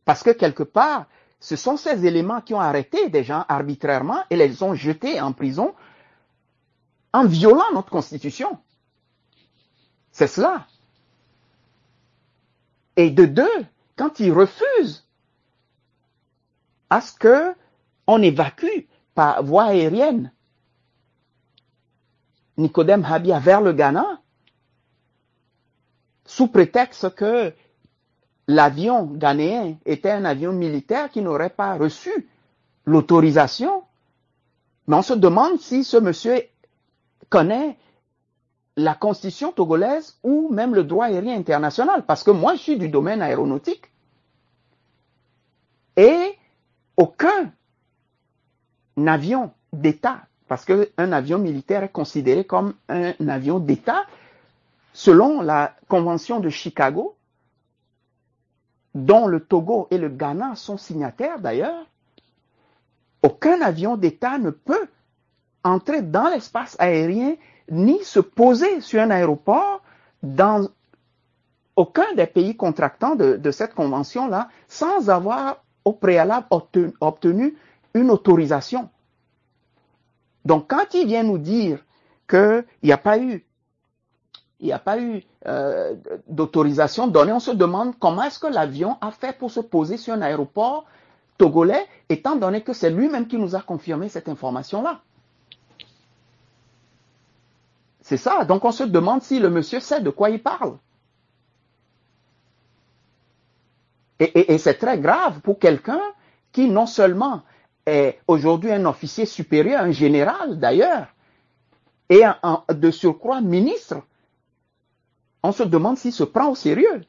Parce 0.05 0.23
que 0.23 0.31
quelque 0.31 0.63
part, 0.63 1.07
ce 1.41 1.57
sont 1.57 1.77
ces 1.77 2.07
éléments 2.07 2.41
qui 2.41 2.55
ont 2.55 2.61
arrêté 2.61 3.09
des 3.09 3.25
gens 3.25 3.45
arbitrairement 3.49 4.23
et 4.31 4.37
les 4.37 4.63
ont 4.63 4.75
jetés 4.75 5.21
en 5.21 5.33
prison 5.33 5.75
en 7.13 7.27
violant 7.27 7.73
notre 7.75 7.91
constitution. 7.91 8.59
C'est 10.13 10.29
cela. 10.29 10.67
Et 12.97 13.11
de 13.11 13.25
deux, 13.27 13.67
quand 13.97 14.21
ils 14.21 14.33
refusent 14.33 15.04
à 16.95 17.01
ce 17.01 17.55
évacue 18.23 18.87
par 19.17 19.43
voie 19.43 19.65
aérienne 19.65 20.31
Nicodème 22.57 23.05
Habia 23.05 23.41
vers 23.41 23.61
le 23.61 23.73
Ghana, 23.73 24.21
sous 26.25 26.47
prétexte 26.47 27.13
que 27.17 27.53
l'avion 28.47 29.07
ghanéen 29.07 29.77
était 29.85 30.13
un 30.13 30.25
avion 30.25 30.53
militaire 30.53 31.11
qui 31.11 31.21
n'aurait 31.21 31.51
pas 31.51 31.77
reçu 31.77 32.29
l'autorisation. 32.85 33.83
Mais 34.87 34.95
on 34.95 35.03
se 35.03 35.15
demande 35.15 35.59
si 35.59 35.83
ce 35.83 35.97
monsieur 35.97 36.43
connaît 37.29 37.77
la 38.77 38.95
constitution 38.95 39.51
togolaise 39.51 40.17
ou 40.23 40.49
même 40.53 40.77
le 40.77 40.85
droit 40.85 41.07
aérien 41.07 41.37
international, 41.37 42.05
parce 42.07 42.23
que 42.23 42.31
moi 42.31 42.55
je 42.55 42.61
suis 42.61 42.77
du 42.79 42.89
domaine 42.89 43.21
aéronautique. 43.21 43.91
Et 45.97 46.37
aucun 46.97 47.53
avion 49.07 49.53
d'État, 49.73 50.23
parce 50.49 50.65
qu'un 50.65 51.13
avion 51.13 51.39
militaire 51.39 51.83
est 51.83 51.89
considéré 51.93 52.45
comme 52.45 52.75
un 52.89 53.13
avion 53.29 53.59
d'État, 53.59 54.07
selon 54.93 55.41
la 55.41 55.75
Convention 55.89 56.41
de 56.41 56.49
Chicago, 56.49 57.17
dont 58.95 59.27
le 59.27 59.41
Togo 59.41 59.89
et 59.91 59.99
le 59.99 60.09
Ghana 60.09 60.55
sont 60.55 60.77
signataires 60.77 61.41
d'ailleurs, 61.41 61.87
aucun 63.23 63.61
avion 63.61 63.97
d'État 63.97 64.39
ne 64.39 64.51
peut 64.51 64.87
entrer 65.65 66.03
dans 66.03 66.29
l'espace 66.29 66.77
aérien 66.79 67.35
ni 67.71 68.05
se 68.05 68.21
poser 68.21 68.81
sur 68.81 69.01
un 69.01 69.11
aéroport 69.11 69.83
dans 70.23 70.69
aucun 71.75 72.15
des 72.15 72.27
pays 72.27 72.57
contractants 72.57 73.17
de, 73.17 73.37
de 73.37 73.51
cette 73.51 73.75
convention-là 73.75 74.49
sans 74.69 75.11
avoir 75.11 75.64
au 75.85 75.93
préalable 75.93 76.47
obtenu 77.01 77.57
une 77.95 78.11
autorisation. 78.11 78.89
Donc 80.45 80.69
quand 80.69 80.95
il 80.95 81.07
vient 81.07 81.23
nous 81.23 81.39
dire 81.39 81.85
qu'il 82.29 82.65
n'y 82.83 82.93
a 82.93 82.99
pas 82.99 83.19
eu, 83.19 83.45
il 84.61 84.67
n'y 84.67 84.73
a 84.73 84.79
pas 84.79 84.99
eu 84.99 85.23
euh, 85.47 85.95
d'autorisation 86.29 87.07
donnée, 87.07 87.33
on 87.33 87.41
se 87.41 87.51
demande 87.51 87.99
comment 87.99 88.23
est-ce 88.23 88.39
que 88.39 88.47
l'avion 88.47 88.97
a 89.01 89.11
fait 89.11 89.37
pour 89.37 89.51
se 89.51 89.61
poser 89.61 89.97
sur 89.97 90.15
un 90.15 90.23
aéroport 90.23 90.85
togolais, 91.39 91.87
étant 92.09 92.37
donné 92.37 92.63
que 92.63 92.73
c'est 92.73 92.91
lui-même 92.91 93.27
qui 93.27 93.37
nous 93.39 93.57
a 93.57 93.61
confirmé 93.61 94.09
cette 94.09 94.29
information-là. 94.29 95.01
C'est 98.01 98.17
ça. 98.19 98.45
Donc 98.45 98.65
on 98.65 98.73
se 98.73 98.85
demande 98.85 99.23
si 99.23 99.39
le 99.39 99.51
monsieur 99.51 99.81
sait 99.81 100.01
de 100.01 100.11
quoi 100.11 100.31
il 100.31 100.43
parle. 100.43 100.77
Et, 104.35 104.59
c'est 104.59 104.75
très 104.75 104.99
grave 104.99 105.41
pour 105.41 105.59
quelqu'un 105.59 106.01
qui 106.53 106.69
non 106.69 106.87
seulement 106.87 107.43
est 107.87 108.21
aujourd'hui 108.27 108.73
un 108.73 108.85
officier 108.87 109.27
supérieur, 109.27 109.83
un 109.83 109.93
général 109.93 110.59
d'ailleurs, 110.59 111.09
et 112.09 112.23
de 112.73 112.91
surcroît 112.91 113.41
ministre, 113.41 113.97
on 115.43 115.53
se 115.53 115.63
demande 115.63 115.99
s'il 115.99 116.13
se 116.13 116.25
prend 116.25 116.49
au 116.51 116.55
sérieux. 116.55 117.03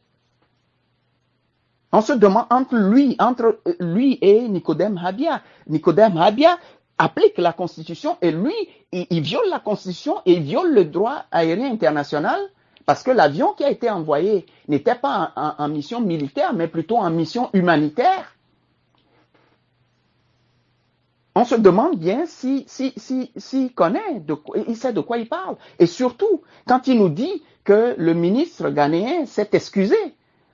On 1.92 2.02
se 2.02 2.14
demande 2.14 2.48
entre 2.50 2.76
lui, 2.76 3.16
entre 3.20 3.60
lui 3.80 4.18
et 4.22 4.48
Nicodème 4.50 4.98
Habia. 4.98 5.42
Nicodème 5.68 6.18
Habia 6.18 6.58
applique 6.98 7.38
la 7.38 7.54
Constitution 7.54 8.18
et 8.22 8.32
lui, 8.32 8.54
il, 8.92 9.22
viole 9.22 9.48
la 9.50 9.60
Constitution 9.60 10.22
et 10.26 10.34
il 10.34 10.44
viole 10.44 10.74
le 10.74 10.86
droit 10.86 11.26
aérien 11.32 11.72
international 11.72 12.40
parce 12.86 13.04
que 13.04 13.12
l'avion 13.12 13.54
qui 13.54 13.64
a 13.64 13.70
été 13.70 13.90
envoyé 13.90 14.46
n'était 14.68 14.96
pas 14.96 15.34
en, 15.36 15.68
mission 15.68 16.02
militaire, 16.02 16.54
mais 16.54 16.68
plutôt 16.68 16.98
en 16.98 17.10
mission 17.10 17.50
humanitaire. 17.54 18.36
On 21.34 21.44
se 21.44 21.56
demande 21.56 21.98
bien 22.00 22.26
si, 22.26 22.64
si, 22.68 22.94
si, 22.96 23.32
s'il 23.36 23.74
connaît, 23.74 24.22
il 24.68 24.78
sait 24.78 24.94
de 24.94 25.02
quoi 25.02 25.18
il 25.18 25.28
parle. 25.28 25.58
Et 25.80 25.86
surtout, 25.86 26.44
quand 26.66 26.88
il 26.88 26.98
nous 26.98 27.10
dit 27.10 27.44
que 27.66 27.96
le 27.98 28.14
ministre 28.14 28.70
ghanéen 28.70 29.26
s'est 29.26 29.50
excusé. 29.52 29.98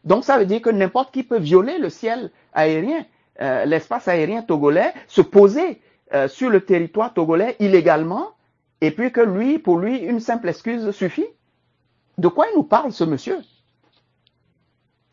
Donc 0.06 0.24
ça 0.24 0.40
veut 0.40 0.46
dire 0.46 0.62
que 0.62 0.72
n'importe 0.72 1.14
qui 1.14 1.24
peut 1.24 1.38
violer 1.38 1.78
le 1.78 1.90
ciel 1.90 2.32
aérien, 2.54 3.06
euh, 3.42 3.66
l'espace 3.66 4.08
aérien 4.08 4.42
togolais, 4.42 4.94
se 5.08 5.22
poser 5.22 5.82
euh, 6.14 6.28
sur 6.28 6.50
le 6.50 6.62
territoire 6.62 7.14
togolais 7.14 7.56
illégalement, 7.60 8.30
et 8.80 8.92
puis 8.92 9.12
que 9.12 9.22
lui, 9.22 9.60
pour 9.60 9.78
lui, 9.78 9.98
une 9.98 10.20
simple 10.20 10.50
excuse 10.50 10.90
suffit. 10.92 11.28
De 12.18 12.28
quoi 12.28 12.48
il 12.52 12.56
nous 12.56 12.64
parle, 12.64 12.92
ce 12.92 13.04
monsieur? 13.04 13.40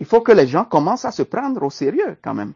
Il 0.01 0.07
faut 0.07 0.21
que 0.21 0.33
les 0.33 0.47
gens 0.47 0.65
commencent 0.65 1.05
à 1.05 1.13
se 1.13 1.23
prendre 1.23 1.63
au 1.63 1.71
sérieux 1.71 2.17
quand 2.23 2.35
même. 2.35 2.55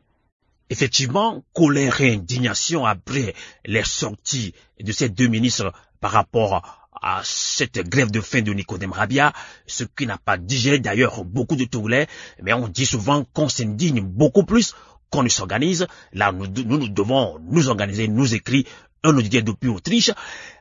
Effectivement, 0.71 1.43
colère 1.53 2.01
et 2.01 2.15
indignation 2.15 2.87
après 2.87 3.35
les 3.65 3.85
sorties 3.85 4.55
de 4.81 4.93
ces 4.93 5.09
deux 5.09 5.27
ministres 5.27 5.73
par 6.01 6.13
rapport 6.13 6.89
à 7.03 7.21
cette 7.25 7.79
grève 7.89 8.11
de 8.11 8.21
faim 8.21 8.43
de 8.43 8.53
Nicodème 8.53 8.93
Rabia, 8.93 9.33
ce 9.67 9.85
qui 9.85 10.07
n'a 10.07 10.19
pas 10.19 10.39
digéré 10.39 10.79
d'ailleurs 10.79 11.25
beaucoup 11.25 11.57
de 11.57 11.65
Togolais, 11.65 12.07
mais 12.43 12.53
on 12.53 12.69
dit 12.69 12.87
souvent 12.87 13.25
qu'on 13.25 13.49
s'indigne 13.49 14.01
beaucoup 14.01 14.45
plus 14.45 14.75
qu'on 15.11 15.23
ne 15.23 15.29
s'organise. 15.29 15.87
Là, 16.13 16.33
nous, 16.33 16.47
nous, 16.47 16.89
devons 16.89 17.39
nous 17.41 17.69
organiser, 17.69 18.09
nous 18.09 18.35
écrire 18.35 18.65
un 19.05 19.17
auditeur 19.17 19.43
depuis 19.43 19.69
Autriche. 19.69 20.11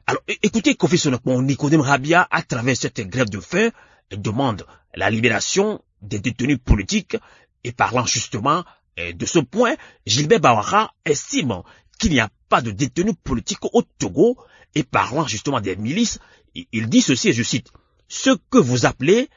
Alors, 0.08 0.22
écoutez, 0.28 0.76
Kofi 0.76 0.98
Sonopon, 0.98 1.42
Nicodème 1.42 1.82
Rabia, 1.82 2.28
à 2.32 2.42
travers 2.42 2.76
cette 2.76 3.02
grève 3.02 3.30
de 3.30 3.40
faim, 3.40 3.70
demande 4.12 4.66
la 4.96 5.10
libération 5.10 5.82
des 6.02 6.20
détenus 6.20 6.60
politiques. 6.64 7.18
Et 7.64 7.72
parlant 7.72 8.06
justement 8.06 8.64
euh, 9.00 9.14
de 9.14 9.26
ce 9.26 9.40
point, 9.40 9.76
Gilbert 10.06 10.40
Bawara 10.40 10.94
estime 11.06 11.62
qu'il 12.00 12.12
n'y 12.12 12.20
a 12.20 12.30
pas 12.50 12.62
de 12.62 12.72
détenus 12.72 13.14
politiques 13.24 13.64
au 13.74 13.84
Togo. 14.00 14.38
Et 14.74 14.84
parlant 14.84 15.28
justement 15.28 15.62
des 15.62 15.76
milices, 15.76 16.20
il 16.56 16.88
dit 16.90 17.02
ceci 17.02 17.30
et 17.30 17.34
je 17.34 17.44
cite, 17.44 17.72
ce 18.08 18.32
que 18.50 18.58
vous 18.58 18.86
appelez 18.86 19.30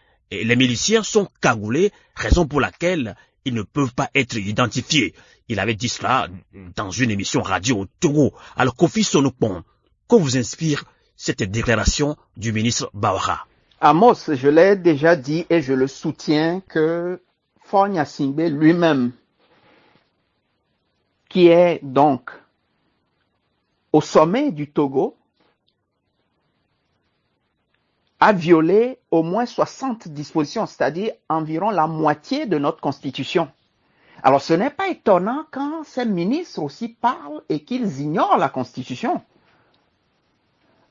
les 0.43 0.57
miliciens 0.57 1.03
sont 1.03 1.29
cagoulés, 1.41 1.93
raison 2.15 2.47
pour 2.47 2.61
laquelle 2.61 3.17
ils 3.45 3.55
ne 3.55 3.63
peuvent 3.63 3.95
pas 3.95 4.11
être 4.15 4.37
identifiés. 4.37 5.15
Il 5.49 5.61
avait 5.61 5.75
dit 5.75 5.89
cela 5.89 6.29
dans 6.75 6.91
une 6.91 7.11
émission 7.11 7.43
radio 7.43 7.81
au 7.81 7.87
Togo. 8.01 8.33
Alors 8.57 8.77
Kofi 8.77 9.05
Sonopon, 9.05 9.63
que 10.09 10.17
vous 10.17 10.37
inspire 10.37 10.85
cette 11.17 11.43
déclaration 11.43 12.17
du 12.37 12.53
ministre 12.53 12.91
Bawara? 12.95 13.47
Amos, 13.81 14.31
je 14.33 14.49
l'ai 14.49 14.77
déjà 14.77 15.17
dit 15.17 15.47
et 15.51 15.61
je 15.61 15.75
le 15.75 15.87
soutiens 15.87 16.61
que 16.61 17.21
Fonya 17.63 18.05
Simbe 18.05 18.41
lui-même, 18.41 19.13
qui 21.29 21.49
est 21.49 21.81
donc 21.83 22.31
au 23.93 24.01
sommet 24.01 24.53
du 24.53 24.71
Togo, 24.71 25.17
a 28.25 28.33
violé 28.33 29.01
au 29.11 29.23
moins 29.23 29.45
60 29.45 30.09
dispositions, 30.09 30.65
c'est-à-dire 30.65 31.13
environ 31.29 31.69
la 31.69 31.87
moitié 31.87 32.47
de 32.47 32.57
notre 32.57 32.81
constitution. 32.81 33.51
Alors 34.23 34.41
ce 34.41 34.55
n'est 34.55 34.71
pas 34.71 34.89
étonnant 34.89 35.45
quand 35.51 35.85
ces 35.85 36.07
ministres 36.07 36.63
aussi 36.63 36.89
parlent 36.89 37.43
et 37.51 37.65
qu'ils 37.65 38.01
ignorent 38.01 38.39
la 38.39 38.49
constitution. 38.49 39.21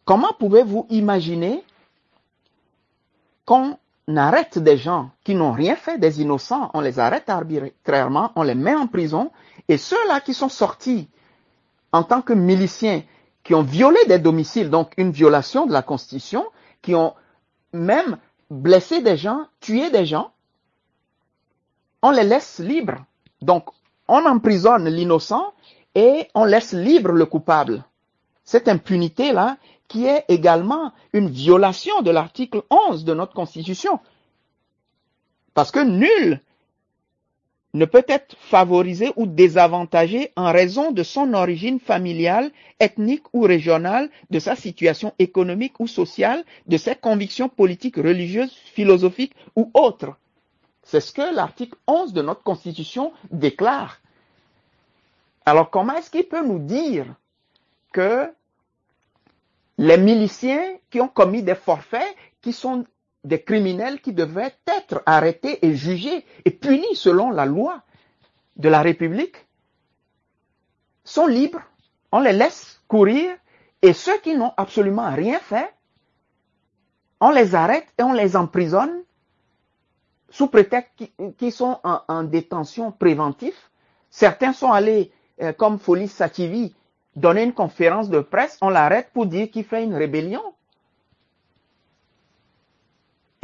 Comment 0.06 0.34
pouvez-vous 0.38 0.86
imaginer 0.92 1.64
qu'on 3.46 3.80
arrête 4.16 4.60
des 4.60 4.78
gens 4.78 5.10
qui 5.24 5.34
n'ont 5.34 5.54
rien 5.54 5.76
fait, 5.76 5.98
des 5.98 6.22
innocents, 6.22 6.70
on 6.76 6.82
les 6.82 7.00
arrête 7.00 7.30
arbitrairement, 7.30 8.32
on 8.36 8.44
les 8.44 8.54
met 8.54 8.76
en 8.76 8.86
prison, 8.86 9.32
et 9.68 9.80
ceux-là 9.80 10.22
qui 10.22 10.36
sont 10.36 10.50
sortis 10.50 11.10
en 11.92 12.04
tant 12.04 12.22
que 12.22 12.34
miliciens, 12.34 13.02
qui 13.44 13.56
ont 13.56 13.64
violé 13.64 13.98
des 14.08 14.20
domiciles, 14.20 14.70
donc 14.70 14.94
une 14.98 15.10
violation 15.10 15.66
de 15.66 15.74
la 15.74 15.82
Constitution, 15.82 16.46
qui 16.84 16.94
ont 16.94 17.16
même 17.74 18.18
blessé 18.50 19.02
des 19.02 19.18
gens, 19.18 19.48
tué 19.60 19.90
des 19.90 20.06
gens, 20.06 20.32
on 22.02 22.12
les 22.12 22.24
laisse 22.24 22.60
libres. 22.60 23.06
Donc, 23.42 23.70
on 24.08 24.26
emprisonne 24.26 24.88
l'innocent 24.88 25.54
et 25.96 26.28
on 26.36 26.46
laisse 26.46 26.74
libre 26.74 27.12
le 27.12 27.26
coupable. 27.26 27.84
Cette 28.44 28.68
impunité-là, 28.68 29.58
qui 29.88 30.06
est 30.06 30.26
également 30.28 30.92
une 31.14 31.30
violation 31.30 32.02
de 32.02 32.12
l'article 32.12 32.64
11 32.70 33.06
de 33.06 33.14
notre 33.14 33.34
Constitution. 33.34 34.00
Parce 35.54 35.72
que 35.72 35.80
nul 35.80 36.42
ne 37.74 37.86
peut 37.86 38.06
être 38.08 38.36
favorisé 38.40 39.12
ou 39.16 39.26
désavantagé 39.26 40.32
en 40.36 40.52
raison 40.52 40.92
de 40.92 41.02
son 41.02 41.34
origine 41.34 41.80
familiale, 41.80 42.52
ethnique 42.80 43.24
ou 43.34 43.42
régionale, 43.42 44.10
de 44.30 44.40
sa 44.40 44.56
situation 44.56 45.14
économique 45.18 45.80
ou 45.80 45.88
sociale, 45.88 46.44
de 46.68 46.78
ses 46.78 46.96
convictions 46.96 47.50
politiques, 47.50 47.98
religieuses, 47.98 48.54
philosophiques 48.74 49.36
ou 49.56 49.72
autres. 49.74 50.16
C'est 50.84 51.00
ce 51.00 51.12
que 51.14 51.34
l'article 51.34 51.76
11 51.88 52.14
de 52.14 52.22
notre 52.22 52.44
Constitution 52.44 53.12
déclare. 53.32 54.00
Alors 55.46 55.72
comment 55.72 55.96
est-ce 55.96 56.12
qu'il 56.12 56.26
peut 56.26 56.46
nous 56.46 56.60
dire 56.60 57.06
que 57.92 58.30
les 59.80 59.98
miliciens 59.98 60.78
qui 60.92 61.02
ont 61.02 61.08
commis 61.08 61.42
des 61.42 61.56
forfaits, 61.56 62.16
qui 62.42 62.54
sont 62.54 62.86
des 63.24 63.42
criminels 63.42 64.02
qui 64.02 64.14
devaient 64.14 64.56
être 64.68 65.02
arrêtés 65.06 65.66
et 65.66 65.76
jugés 65.76 66.26
et 66.46 66.52
punis 66.52 66.96
selon 66.96 67.32
la 67.32 67.46
loi 67.46 67.82
de 68.58 68.70
la 68.70 68.82
République, 68.82 69.48
sont 71.04 71.28
libres, 71.28 71.62
on 72.12 72.20
les 72.20 72.34
laisse 72.34 72.82
courir, 72.88 73.36
et 73.82 73.94
ceux 73.94 74.18
qui 74.20 74.36
n'ont 74.36 74.54
absolument 74.58 75.14
rien 75.14 75.40
fait, 75.40 75.74
on 77.20 77.32
les 77.32 77.56
arrête 77.56 77.88
et 77.98 78.04
on 78.04 78.14
les 78.14 78.36
emprisonne 78.36 79.04
sous 80.30 80.48
prétexte 80.48 80.92
qu'ils 81.38 81.52
sont 81.52 81.80
en, 81.84 82.24
détention 82.24 82.92
préventive. 82.92 83.56
Certains 84.10 84.52
sont 84.52 84.72
allés, 84.72 85.12
euh, 85.42 85.54
comme 85.54 85.80
Folis 85.80 86.08
Sativi, 86.08 86.74
donner 87.16 87.44
une 87.44 87.54
conférence 87.54 88.10
de 88.10 88.20
presse, 88.20 88.58
on 88.62 88.70
l'arrête 88.70 89.10
pour 89.14 89.26
dire 89.26 89.50
qu'il 89.52 89.64
fait 89.64 89.84
une 89.84 89.94
rébellion. 89.94 90.42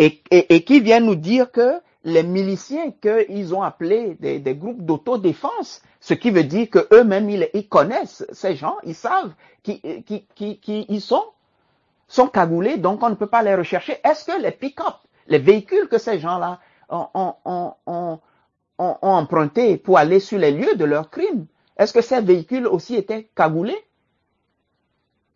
Et, 0.02 0.64
qui 0.64 0.80
vient 0.80 1.02
nous 1.02 1.16
dire 1.16 1.52
que 1.52 1.82
les 2.06 2.24
miliciens 2.24 2.92
qu'ils 2.92 3.54
ont 3.54 3.62
appelés 3.62 4.16
des, 4.16 4.56
groupes 4.56 4.82
d'autodéfense, 4.86 5.82
ce 6.00 6.14
qui 6.14 6.32
veut 6.32 6.46
dire 6.46 6.70
que 6.70 6.88
eux-mêmes 6.94 7.30
ils, 7.30 7.68
connaissent 7.68 8.26
ces 8.32 8.56
gens, 8.56 8.78
ils 8.86 8.96
savent 8.96 9.34
qui, 9.62 9.82
qui, 10.06 10.26
qui, 10.58 10.86
ils 10.88 11.02
sont, 11.02 11.26
sont 12.08 12.28
cagoulés, 12.28 12.78
donc 12.78 13.04
on 13.04 13.10
ne 13.10 13.16
peut 13.16 13.28
pas 13.28 13.44
les 13.44 13.54
rechercher. 13.56 13.98
Est-ce 14.06 14.24
que 14.24 14.42
les 14.42 14.52
pick-up, 14.52 14.96
les 15.28 15.40
véhicules 15.40 15.90
que 15.90 15.98
ces 15.98 16.18
gens-là 16.18 16.62
ont, 16.88 17.08
ont, 17.14 17.74
ont, 17.86 18.20
ont, 18.78 18.98
empruntés 19.02 19.76
pour 19.78 19.98
aller 19.98 20.22
sur 20.22 20.40
les 20.40 20.52
lieux 20.52 20.76
de 20.76 20.86
leurs 20.86 21.10
crimes, 21.10 21.46
est-ce 21.78 21.92
que 21.92 22.02
ces 22.02 22.22
véhicules 22.22 22.68
aussi 22.68 22.96
étaient 22.96 23.30
cagoulés? 23.36 23.84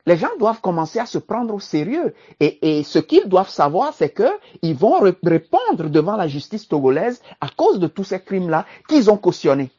Les 0.05 0.17
gens 0.17 0.35
doivent 0.37 0.59
commencer 0.59 0.99
à 0.99 1.05
se 1.05 1.17
prendre 1.17 1.53
au 1.53 1.59
sérieux. 1.59 2.13
Et, 2.39 2.83
ce 2.83 2.99
qu'ils 2.99 3.29
doivent 3.29 3.49
savoir, 3.49 3.93
c'est 3.93 4.13
qu'ils 4.13 4.75
vont 4.75 4.99
répondre 4.99 5.89
devant 5.89 6.17
la 6.17 6.27
justice 6.27 6.67
togolaise 6.67 7.21
à 7.39 7.47
cause 7.47 7.79
de 7.79 7.87
tous 7.87 8.03
ces 8.03 8.21
crimes-là 8.21 8.65
qu'ils 8.89 9.09
ont 9.09 9.17
cautionnés. 9.17 9.71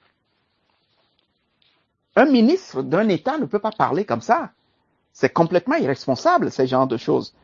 Un 2.17 2.27
ministre 2.27 2.83
d'un 2.83 3.09
État 3.09 3.39
ne 3.39 3.45
peut 3.45 3.59
pas 3.59 3.73
parler 3.73 4.05
comme 4.05 4.23
ça. 4.23 4.53
C'est 5.13 5.33
complètement 5.33 5.77
irresponsable, 5.77 6.51
ces 6.51 6.67
genres 6.67 6.87
de 6.87 6.97
choses. 6.97 7.35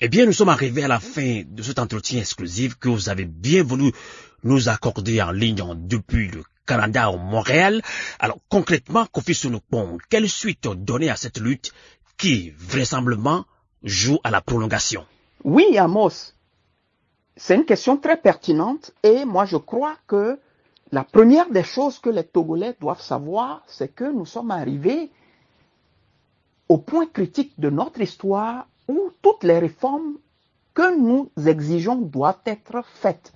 Eh 0.00 0.08
bien, 0.08 0.26
nous 0.26 0.32
sommes 0.32 0.48
arrivés 0.48 0.84
à 0.84 0.88
la 0.88 1.00
fin 1.00 1.42
de 1.46 1.62
cet 1.62 1.78
entretien 1.78 2.20
exclusif 2.20 2.76
que 2.76 2.88
vous 2.88 3.08
avez 3.08 3.24
bien 3.24 3.62
voulu 3.62 3.92
nous 4.42 4.68
accorder 4.68 5.20
en 5.22 5.32
ligne 5.32 5.62
depuis 5.76 6.28
le 6.28 6.42
Canada 6.66 7.10
au 7.10 7.16
Montréal. 7.16 7.82
Alors 8.20 8.38
concrètement, 8.48 9.06
Kofi 9.06 9.34
Sonopon, 9.34 9.98
quelle 10.10 10.28
suite 10.28 10.68
donner 10.76 11.10
à 11.10 11.16
cette 11.16 11.38
lutte 11.38 11.72
qui 12.18 12.50
vraisemblablement 12.58 13.44
joue 13.82 14.18
à 14.24 14.30
la 14.30 14.40
prolongation 14.40 15.06
Oui, 15.44 15.78
Amos, 15.78 16.34
c'est 17.36 17.54
une 17.54 17.64
question 17.64 17.96
très 17.96 18.16
pertinente 18.16 18.92
et 19.02 19.24
moi 19.24 19.44
je 19.46 19.56
crois 19.56 19.96
que 20.06 20.38
la 20.90 21.04
première 21.04 21.50
des 21.50 21.62
choses 21.62 21.98
que 21.98 22.10
les 22.10 22.24
Togolais 22.24 22.76
doivent 22.80 23.00
savoir, 23.00 23.62
c'est 23.66 23.94
que 23.94 24.04
nous 24.04 24.26
sommes 24.26 24.50
arrivés 24.50 25.10
au 26.68 26.78
point 26.78 27.06
critique 27.06 27.58
de 27.58 27.70
notre 27.70 28.00
histoire 28.00 28.66
où 28.88 29.10
toutes 29.22 29.44
les 29.44 29.58
réformes 29.58 30.14
que 30.74 30.98
nous 30.98 31.30
exigeons 31.46 31.96
doivent 31.96 32.40
être 32.46 32.82
faites. 32.94 33.32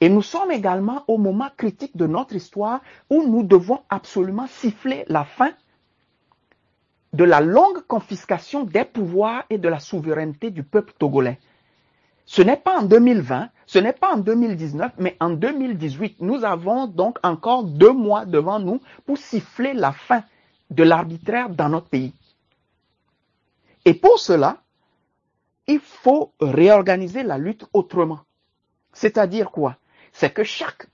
Et 0.00 0.08
nous 0.08 0.22
sommes 0.22 0.50
également 0.50 1.04
au 1.06 1.18
moment 1.18 1.50
critique 1.56 1.96
de 1.96 2.06
notre 2.06 2.34
histoire 2.34 2.80
où 3.10 3.22
nous 3.26 3.42
devons 3.42 3.80
absolument 3.88 4.46
siffler 4.46 5.04
la 5.08 5.24
fin 5.24 5.52
de 7.12 7.24
la 7.24 7.40
longue 7.40 7.80
confiscation 7.86 8.64
des 8.64 8.84
pouvoirs 8.84 9.44
et 9.50 9.58
de 9.58 9.68
la 9.68 9.80
souveraineté 9.80 10.50
du 10.50 10.62
peuple 10.62 10.94
togolais. 10.98 11.38
Ce 12.24 12.40
n'est 12.40 12.56
pas 12.56 12.78
en 12.78 12.82
2020, 12.84 13.50
ce 13.66 13.78
n'est 13.78 13.92
pas 13.92 14.14
en 14.14 14.18
2019, 14.18 14.92
mais 14.98 15.16
en 15.20 15.30
2018. 15.30 16.20
Nous 16.20 16.44
avons 16.44 16.86
donc 16.86 17.18
encore 17.22 17.64
deux 17.64 17.92
mois 17.92 18.24
devant 18.24 18.58
nous 18.58 18.80
pour 19.04 19.18
siffler 19.18 19.74
la 19.74 19.92
fin 19.92 20.22
de 20.70 20.82
l'arbitraire 20.82 21.50
dans 21.50 21.68
notre 21.68 21.88
pays. 21.88 22.14
Et 23.84 23.94
pour 23.94 24.18
cela, 24.18 24.62
il 25.66 25.80
faut 25.80 26.32
réorganiser 26.40 27.22
la 27.22 27.36
lutte 27.38 27.66
autrement. 27.72 28.20
C'est-à-dire 28.92 29.50
quoi? 29.50 29.76
C'est 30.12 30.32
que 30.32 30.44
chaque 30.44 30.86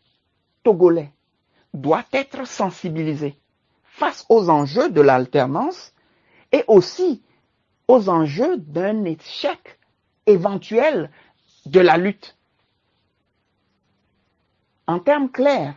Togolais 0.62 1.12
doit 1.74 2.04
être 2.12 2.46
sensibilisé 2.46 3.36
face 3.84 4.24
aux 4.28 4.48
enjeux 4.48 4.90
de 4.90 5.00
l'alternance 5.00 5.92
et 6.52 6.64
aussi 6.66 7.22
aux 7.88 8.08
enjeux 8.08 8.58
d'un 8.58 9.04
échec 9.04 9.78
éventuel 10.26 11.10
de 11.66 11.80
la 11.80 11.96
lutte. 11.96 12.36
En 14.86 14.98
termes 14.98 15.30
clairs, 15.30 15.74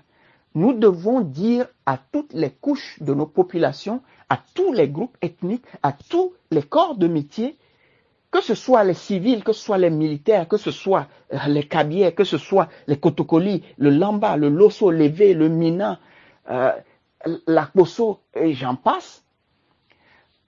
nous 0.55 0.73
devons 0.73 1.21
dire 1.21 1.67
à 1.85 1.97
toutes 1.97 2.33
les 2.33 2.49
couches 2.49 2.97
de 3.01 3.13
nos 3.13 3.25
populations, 3.25 4.01
à 4.29 4.39
tous 4.53 4.73
les 4.73 4.89
groupes 4.89 5.17
ethniques, 5.21 5.65
à 5.83 5.93
tous 5.93 6.33
les 6.51 6.63
corps 6.63 6.95
de 6.95 7.07
métier, 7.07 7.57
que 8.31 8.41
ce 8.41 8.55
soit 8.55 8.83
les 8.83 8.93
civils, 8.93 9.43
que 9.43 9.51
ce 9.53 9.61
soit 9.61 9.77
les 9.77 9.89
militaires, 9.89 10.47
que 10.47 10.57
ce 10.57 10.71
soit 10.71 11.07
euh, 11.33 11.37
les 11.47 11.67
cabiers, 11.67 12.13
que 12.13 12.23
ce 12.23 12.37
soit 12.37 12.69
les 12.87 12.97
Kotokoli, 12.97 13.63
le 13.77 13.89
Lamba, 13.89 14.37
le 14.37 14.49
Loso, 14.49 14.89
l'Évé, 14.89 15.33
le 15.33 15.49
Mina, 15.49 15.99
euh, 16.49 16.71
la 17.45 17.65
Poso, 17.65 18.21
et 18.33 18.53
j'en 18.53 18.75
passe, 18.75 19.23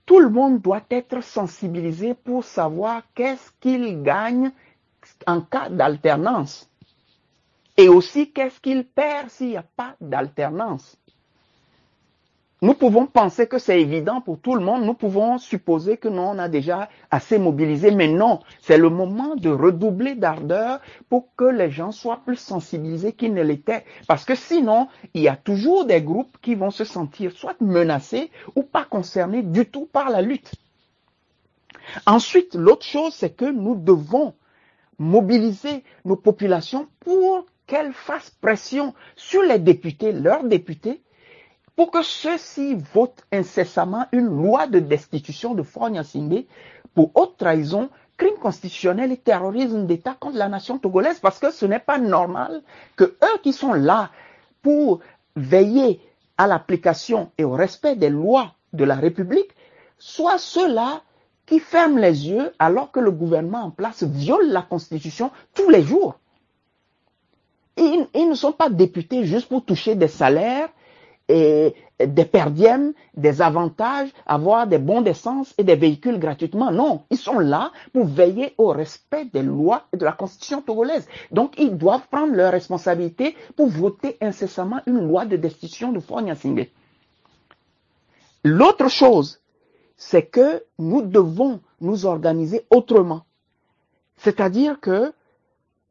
tout 0.06 0.20
le 0.20 0.30
monde 0.30 0.62
doit 0.62 0.84
être 0.90 1.22
sensibilisé 1.24 2.14
pour 2.14 2.44
savoir 2.44 3.04
qu'est-ce 3.16 3.52
qu'il 3.62 4.04
gagne 4.04 4.52
en 5.28 5.42
cas 5.42 5.70
d'alternance. 5.70 6.70
Et 7.78 7.90
aussi 7.90 8.32
qu'est-ce 8.32 8.60
qu'il 8.60 8.86
perd 8.86 9.30
s'il 9.30 9.50
n'y 9.50 9.58
a 9.58 9.64
pas 9.64 9.96
d'alternance. 10.00 10.98
Nous 12.64 12.76
pouvons 12.76 13.08
penser 13.08 13.46
que 13.46 13.60
c'est 13.60 13.82
évident 13.82 14.22
pour 14.22 14.40
tout 14.40 14.56
le 14.56 14.64
monde. 14.64 14.86
Nous 14.86 14.94
pouvons 14.94 15.38
supposer 15.38 15.98
que 15.98 16.08
non, 16.08 16.30
on 16.30 16.40
a 16.40 16.48
déjà 16.48 16.88
assez 17.12 17.38
mobilisé. 17.38 17.92
Mais 17.92 18.08
non, 18.08 18.40
c'est 18.62 18.78
le 18.78 18.88
moment 18.88 19.36
de 19.36 19.50
redoubler 19.50 20.16
d'ardeur 20.16 20.80
pour 21.10 21.28
que 21.36 21.44
les 21.44 21.70
gens 21.70 21.92
soient 21.92 22.22
plus 22.26 22.38
sensibilisés 22.38 23.12
qu'ils 23.12 23.34
ne 23.34 23.42
l'étaient. 23.42 23.84
Parce 24.08 24.24
que 24.24 24.34
sinon, 24.34 24.88
il 25.14 25.24
y 25.24 25.28
a 25.28 25.36
toujours 25.36 25.84
des 25.84 26.02
groupes 26.02 26.38
qui 26.42 26.56
vont 26.56 26.72
se 26.72 26.86
sentir 26.86 27.34
soit 27.34 27.60
menacés 27.60 28.32
ou 28.56 28.64
pas 28.64 28.86
concernés 28.86 29.44
du 29.44 29.66
tout 29.66 29.90
par 29.92 30.10
la 30.10 30.22
lutte. 30.22 30.56
Ensuite, 32.06 32.56
l'autre 32.56 32.86
chose, 32.86 33.14
c'est 33.14 33.36
que 33.36 33.52
nous 33.52 33.76
devons 33.76 34.36
mobiliser 35.00 35.84
nos 36.06 36.16
populations 36.16 36.88
pour 37.02 37.46
qu'elles 37.68 37.92
fassent 37.92 38.38
pression 38.40 38.94
sur 39.18 39.42
les 39.42 39.60
députés, 39.60 40.14
leurs 40.14 40.46
députés, 40.46 41.02
pour 41.76 41.92
que 41.92 42.04
ceux-ci 42.04 42.76
votent 42.94 43.24
incessamment 43.32 44.06
une 44.12 44.28
loi 44.28 44.68
de 44.68 44.80
destitution 44.80 45.54
de 45.56 45.64
Fronya 45.64 46.04
pour 46.94 47.12
haute 47.16 47.38
trahison, 47.38 47.90
crime 48.18 48.36
constitutionnel 48.40 49.12
et 49.12 49.18
terrorisme 49.18 49.88
d'État 49.88 50.16
contre 50.20 50.38
la 50.38 50.50
nation 50.50 50.78
togolaise, 50.78 51.20
parce 51.20 51.40
que 51.40 51.52
ce 51.52 51.66
n'est 51.66 51.80
pas 51.80 51.98
normal 51.98 52.62
que 52.96 53.04
eux 53.06 53.40
qui 53.42 53.54
sont 53.54 53.74
là 53.74 54.12
pour 54.62 55.00
veiller 55.36 56.00
à 56.38 56.46
l'application 56.48 57.32
et 57.38 57.44
au 57.44 57.52
respect 57.52 57.96
des 57.96 58.10
lois 58.10 58.54
de 58.74 58.84
la 58.84 58.96
République 58.96 59.50
soient 59.98 60.38
ceux-là 60.38 61.02
qui 61.46 61.60
ferment 61.60 61.98
les 61.98 62.30
yeux 62.30 62.54
alors 62.60 62.92
que 62.92 63.00
le 63.00 63.12
gouvernement 63.12 63.64
en 63.64 63.72
place 63.72 64.04
viole 64.04 64.50
la 64.50 64.62
Constitution 64.62 65.32
tous 65.54 65.70
les 65.70 65.82
jours. 65.82 66.20
Ils 67.76 68.30
ne 68.30 68.36
sont 68.36 68.52
pas 68.52 68.70
députés 68.70 69.26
juste 69.26 69.50
pour 69.50 69.66
toucher 69.66 69.96
des 69.96 70.08
salaires 70.08 70.70
et 71.30 71.74
des 72.00 72.26
perdièmes, 72.26 72.94
des 73.16 73.42
avantages, 73.42 74.10
avoir 74.26 74.68
des 74.68 74.78
bons 74.78 75.02
d'essence 75.02 75.54
et 75.58 75.64
des 75.64 75.76
véhicules 75.76 76.20
gratuitement. 76.20 76.72
Non, 76.72 77.04
ils 77.10 77.18
sont 77.18 77.40
là 77.40 77.72
pour 77.94 78.06
veiller 78.06 78.54
au 78.58 78.68
respect 78.68 79.26
des 79.26 79.44
lois 79.44 79.84
et 79.94 79.98
de 79.98 80.06
la 80.06 80.12
constitution 80.12 80.62
togolaise. 80.62 81.08
Donc, 81.32 81.54
ils 81.58 81.78
doivent 81.78 82.08
prendre 82.12 82.34
leurs 82.34 82.52
responsabilités 82.52 83.36
pour 83.56 83.68
voter 83.68 84.18
incessamment 84.22 84.82
une 84.86 85.08
loi 85.08 85.26
de 85.26 85.38
destitution 85.38 85.92
de 85.92 86.00
Fonya 86.00 86.36
L'autre 88.44 88.90
chose, 88.90 89.40
c'est 89.96 90.26
que 90.26 90.64
nous 90.78 91.02
devons 91.02 91.62
nous 91.80 92.06
organiser 92.06 92.66
autrement. 92.70 93.22
C'est-à-dire 94.18 94.80
que 94.82 95.14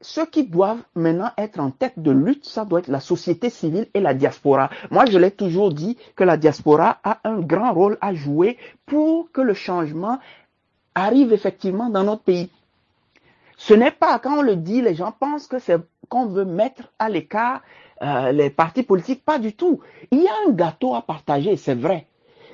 ceux 0.03 0.27
qui 0.27 0.45
doivent 0.45 0.83
maintenant 0.95 1.31
être 1.39 1.61
en 1.61 1.71
tête 1.71 1.99
de 1.99 2.11
lutte, 2.11 2.45
ça 2.45 2.65
doit 2.65 2.81
être 2.81 2.89
la 2.89 3.01
société 3.01 3.51
civile 3.51 3.87
et 3.95 4.01
la 4.01 4.15
diaspora. 4.15 4.69
Moi, 4.91 5.07
je 5.07 5.17
l'ai 5.17 5.31
toujours 5.31 5.73
dit 5.73 5.97
que 6.17 6.25
la 6.25 6.37
diaspora 6.37 6.99
a 7.05 7.21
un 7.25 7.41
grand 7.41 7.73
rôle 7.73 7.99
à 8.01 8.13
jouer 8.13 8.59
pour 8.85 9.31
que 9.33 9.41
le 9.41 9.55
changement 9.55 10.19
arrive 10.95 11.33
effectivement 11.33 11.89
dans 11.89 12.05
notre 12.05 12.23
pays. 12.23 12.51
Ce 13.57 13.75
n'est 13.75 13.93
pas 13.93 14.19
quand 14.19 14.39
on 14.39 14.43
le 14.43 14.57
dit, 14.57 14.83
les 14.83 14.97
gens 14.97 15.13
pensent 15.13 15.47
que 15.47 15.61
c'est 15.61 15.79
qu'on 16.09 16.27
veut 16.27 16.45
mettre 16.45 16.93
à 16.99 17.09
l'écart 17.09 17.63
euh, 18.03 18.33
les 18.33 18.51
partis 18.51 18.83
politiques. 18.83 19.25
Pas 19.25 19.39
du 19.39 19.55
tout. 19.55 19.81
Il 20.11 20.21
y 20.21 20.27
a 20.27 20.33
un 20.49 20.51
gâteau 20.51 20.97
à 20.97 21.03
partager, 21.03 21.57
c'est 21.57 21.77
vrai. 21.77 22.07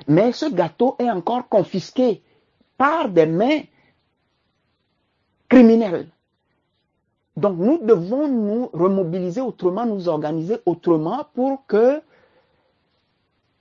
Mais 0.07 0.33
ce 0.33 0.47
gâteau 0.47 0.97
est 0.99 1.11
encore 1.11 1.49
confisqué 1.49 2.23
par 2.77 3.09
des 3.09 3.27
mains 3.27 3.63
criminelles. 5.49 6.09
Donc 7.39 7.57
nous 7.57 7.79
devons 7.79 8.27
nous 8.27 8.67
remobiliser 8.73 9.41
autrement, 9.41 9.87
nous 9.87 10.09
organiser 10.09 10.57
autrement 10.67 11.25
pour 11.35 11.65
que 11.69 12.01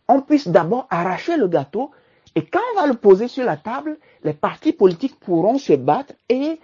on 0.08 0.22
puisse 0.22 0.48
d'abord 0.48 0.88
arracher 0.90 1.38
le 1.38 1.48
gâteau 1.48 1.92
et 2.34 2.44
quand 2.44 2.60
on 2.74 2.82
va 2.82 2.88
le 2.88 2.96
poser 2.96 3.28
sur 3.28 3.46
la 3.46 3.56
table, 3.56 3.98
les 4.24 4.34
partis 4.34 4.74
politiques 4.74 5.20
pourront 5.20 5.60
se 5.60 5.74
battre 5.74 6.14
et 6.28 6.60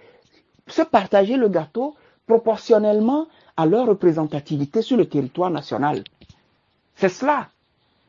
se 0.66 0.82
partager 0.82 1.36
le 1.36 1.48
gâteau 1.48 1.94
proportionnellement 2.26 3.28
à 3.56 3.64
leur 3.66 3.86
représentativité 3.86 4.82
sur 4.82 4.96
le 4.96 5.08
territoire 5.08 5.50
national. 5.50 6.02
C'est 6.96 7.08
cela. 7.08 7.48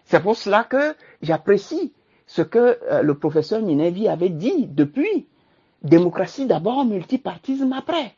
C'est 0.06 0.20
pour 0.22 0.36
cela 0.36 0.64
que 0.64 0.96
j'apprécie 1.22 1.94
ce 2.26 2.42
que 2.42 2.80
euh, 2.90 3.04
le 3.04 3.14
professeur 3.16 3.62
Ninevi 3.62 4.08
avait 4.08 4.30
dit 4.30 4.66
depuis. 4.66 5.28
Démocratie 5.84 6.48
d'abord, 6.48 6.86
multipartisme 6.86 7.72
après. 7.74 8.16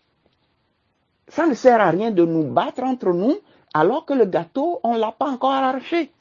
Ça 1.28 1.46
ne 1.46 1.54
sert 1.54 1.82
à 1.82 1.90
rien 1.90 2.12
de 2.12 2.26
nous 2.26 2.44
battre 2.44 2.84
entre 2.84 3.12
nous 3.12 3.38
alors 3.74 4.06
que 4.06 4.14
le 4.14 4.26
gâteau, 4.26 4.80
on 4.84 4.96
ne 4.96 5.00
l'a 5.00 5.12
pas 5.12 5.30
encore 5.30 5.52
arraché. 5.52 6.12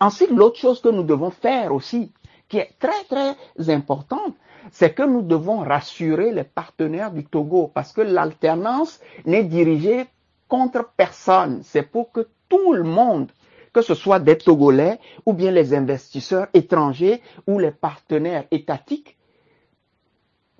Ensuite, 0.00 0.30
l'autre 0.30 0.58
chose 0.58 0.80
que 0.80 0.88
nous 0.88 1.02
devons 1.02 1.30
faire 1.30 1.74
aussi, 1.74 2.12
qui 2.48 2.58
est 2.58 2.70
très 2.78 3.04
très 3.08 3.70
importante, 3.70 4.34
c'est 4.70 4.94
que 4.94 5.02
nous 5.02 5.22
devons 5.22 5.58
rassurer 5.58 6.32
les 6.32 6.44
partenaires 6.44 7.10
du 7.10 7.24
Togo 7.24 7.70
parce 7.74 7.92
que 7.92 8.00
l'alternance 8.00 9.00
n'est 9.26 9.44
dirigée 9.44 10.06
contre 10.48 10.90
personne. 10.96 11.62
C'est 11.64 11.82
pour 11.82 12.12
que 12.12 12.28
tout 12.48 12.72
le 12.72 12.84
monde, 12.84 13.30
que 13.72 13.82
ce 13.82 13.94
soit 13.94 14.20
des 14.20 14.38
Togolais 14.38 14.98
ou 15.26 15.32
bien 15.32 15.50
les 15.50 15.74
investisseurs 15.74 16.46
étrangers 16.54 17.20
ou 17.46 17.58
les 17.58 17.72
partenaires 17.72 18.44
étatiques, 18.50 19.16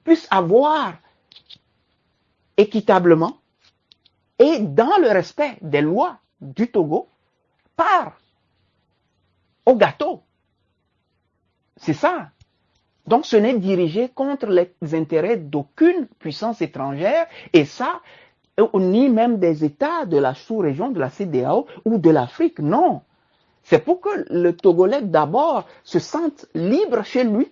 puissent 0.03 0.29
avoir 0.31 0.95
équitablement 2.57 3.39
et 4.39 4.59
dans 4.61 4.97
le 5.01 5.09
respect 5.09 5.57
des 5.63 5.81
lois 5.81 6.19
du 6.41 6.69
Togo 6.69 7.09
par 7.77 8.19
au 9.67 9.75
gâteau. 9.77 10.23
C'est 11.77 11.95
ça. 11.95 12.31
Donc 13.07 13.27
ce 13.27 13.37
n'est 13.37 13.59
dirigé 13.59 14.09
contre 14.09 14.47
les 14.47 14.73
intérêts 14.95 15.37
d'aucune 15.37 16.07
puissance 16.19 16.63
étrangère 16.63 17.27
et 17.53 17.65
ça, 17.65 18.01
ni 18.75 19.09
même 19.09 19.39
des 19.39 19.65
États 19.65 20.07
de 20.07 20.17
la 20.17 20.35
sous-région 20.35 20.91
de 20.91 21.01
la 21.01 21.11
CDAO 21.11 21.67
ou 21.85 21.99
de 21.99 22.11
l'Afrique. 22.11 22.61
Non. 22.61 23.03
C'est 23.63 23.81
pour 23.81 24.01
que 24.01 24.27
le 24.31 24.57
Togolais 24.57 25.03
d'abord 25.03 25.67
se 25.83 25.99
sente 25.99 26.47
libre 26.55 27.03
chez 27.03 27.25
lui, 27.25 27.51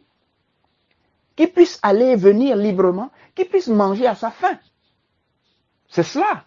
qu'il 1.36 1.50
puisse 1.50 1.78
aller 1.82 2.06
et 2.06 2.16
venir 2.16 2.56
librement, 2.56 3.10
qu'il 3.34 3.48
puisse 3.48 3.68
manger 3.68 4.06
à 4.06 4.14
sa 4.14 4.30
faim. 4.30 4.58
C'est 5.92 6.02
cela. 6.02 6.44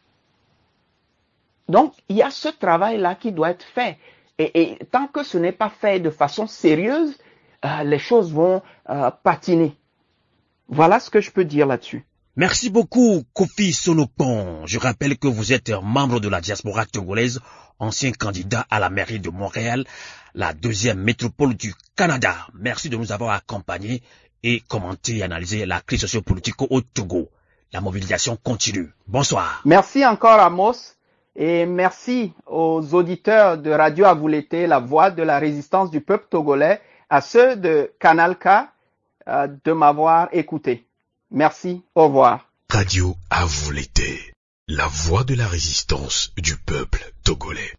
Donc, 1.70 1.94
il 2.10 2.18
y 2.18 2.24
a 2.24 2.32
ce 2.32 2.50
travail-là 2.50 3.16
qui 3.16 3.32
doit 3.32 3.52
être 3.52 3.66
fait. 3.66 3.98
Et, 4.38 4.78
tant 4.92 5.08
que 5.08 5.24
ce 5.24 5.38
n'est 5.38 5.52
pas 5.52 5.70
fait 5.70 6.00
de 6.00 6.10
façon 6.10 6.48
sérieuse, 6.48 7.16
euh, 7.64 7.84
les 7.84 8.00
choses 8.00 8.34
vont 8.34 8.62
euh, 8.90 9.12
patiner. 9.24 9.78
Voilà 10.68 11.00
ce 11.00 11.10
que 11.10 11.22
je 11.22 11.32
peux 11.32 11.46
dire 11.46 11.68
là-dessus. 11.68 12.06
Merci 12.36 12.70
beaucoup, 12.70 13.24
Kofi 13.34 13.72
Sonopon. 13.72 14.66
Je 14.66 14.80
rappelle 14.80 15.18
que 15.18 15.28
vous 15.28 15.54
êtes 15.54 15.70
membre 15.70 16.20
de 16.20 16.28
la 16.28 16.42
diaspora 16.42 16.86
togolaise, 16.86 17.40
ancien 17.80 18.12
candidat 18.12 18.66
à 18.70 18.80
la 18.80 18.90
mairie 18.90 19.20
de 19.20 19.30
Montréal, 19.30 19.86
la 20.34 20.54
deuxième 20.54 21.00
métropole 21.00 21.54
du 21.54 21.74
Canada. 21.96 22.36
Merci 22.56 22.90
de 22.90 22.98
nous 22.98 23.12
avoir 23.12 23.30
accompagnés 23.30 24.02
et 24.44 24.60
commenté 24.60 25.18
et 25.18 25.24
analysé 25.24 25.66
la 25.66 25.82
crise 25.82 26.02
sociopolitique 26.02 26.62
au 26.62 26.82
Togo. 26.82 27.30
La 27.74 27.82
mobilisation 27.82 28.38
continue. 28.38 28.90
Bonsoir. 29.08 29.62
Merci 29.66 30.06
encore 30.06 30.40
Amos 30.40 30.96
et 31.36 31.66
merci 31.66 32.34
aux 32.46 32.94
auditeurs 32.94 33.58
de 33.58 33.72
Radio 33.72 34.06
Avouleté, 34.06 34.68
la 34.68 34.80
voix 34.80 35.12
de 35.12 35.24
la 35.24 35.40
résistance 35.40 35.92
du 35.92 36.02
peuple 36.02 36.28
togolais, 36.30 36.82
à 37.10 37.22
ceux 37.22 37.56
de 37.56 37.92
Canal 38.00 38.38
K 38.38 38.48
euh, 39.28 39.48
de 39.64 39.72
m'avoir 39.74 40.30
écouté. 40.32 40.88
Merci, 41.32 41.84
au 41.96 42.06
revoir. 42.06 42.50
Radio 42.70 43.16
à 43.30 43.46
vous 43.46 43.72
l'été, 43.72 44.34
la 44.68 44.88
voix 44.88 45.24
de 45.24 45.36
la 45.36 45.48
résistance 45.48 46.32
du 46.38 46.56
peuple 46.56 47.00
togolais. 47.24 47.72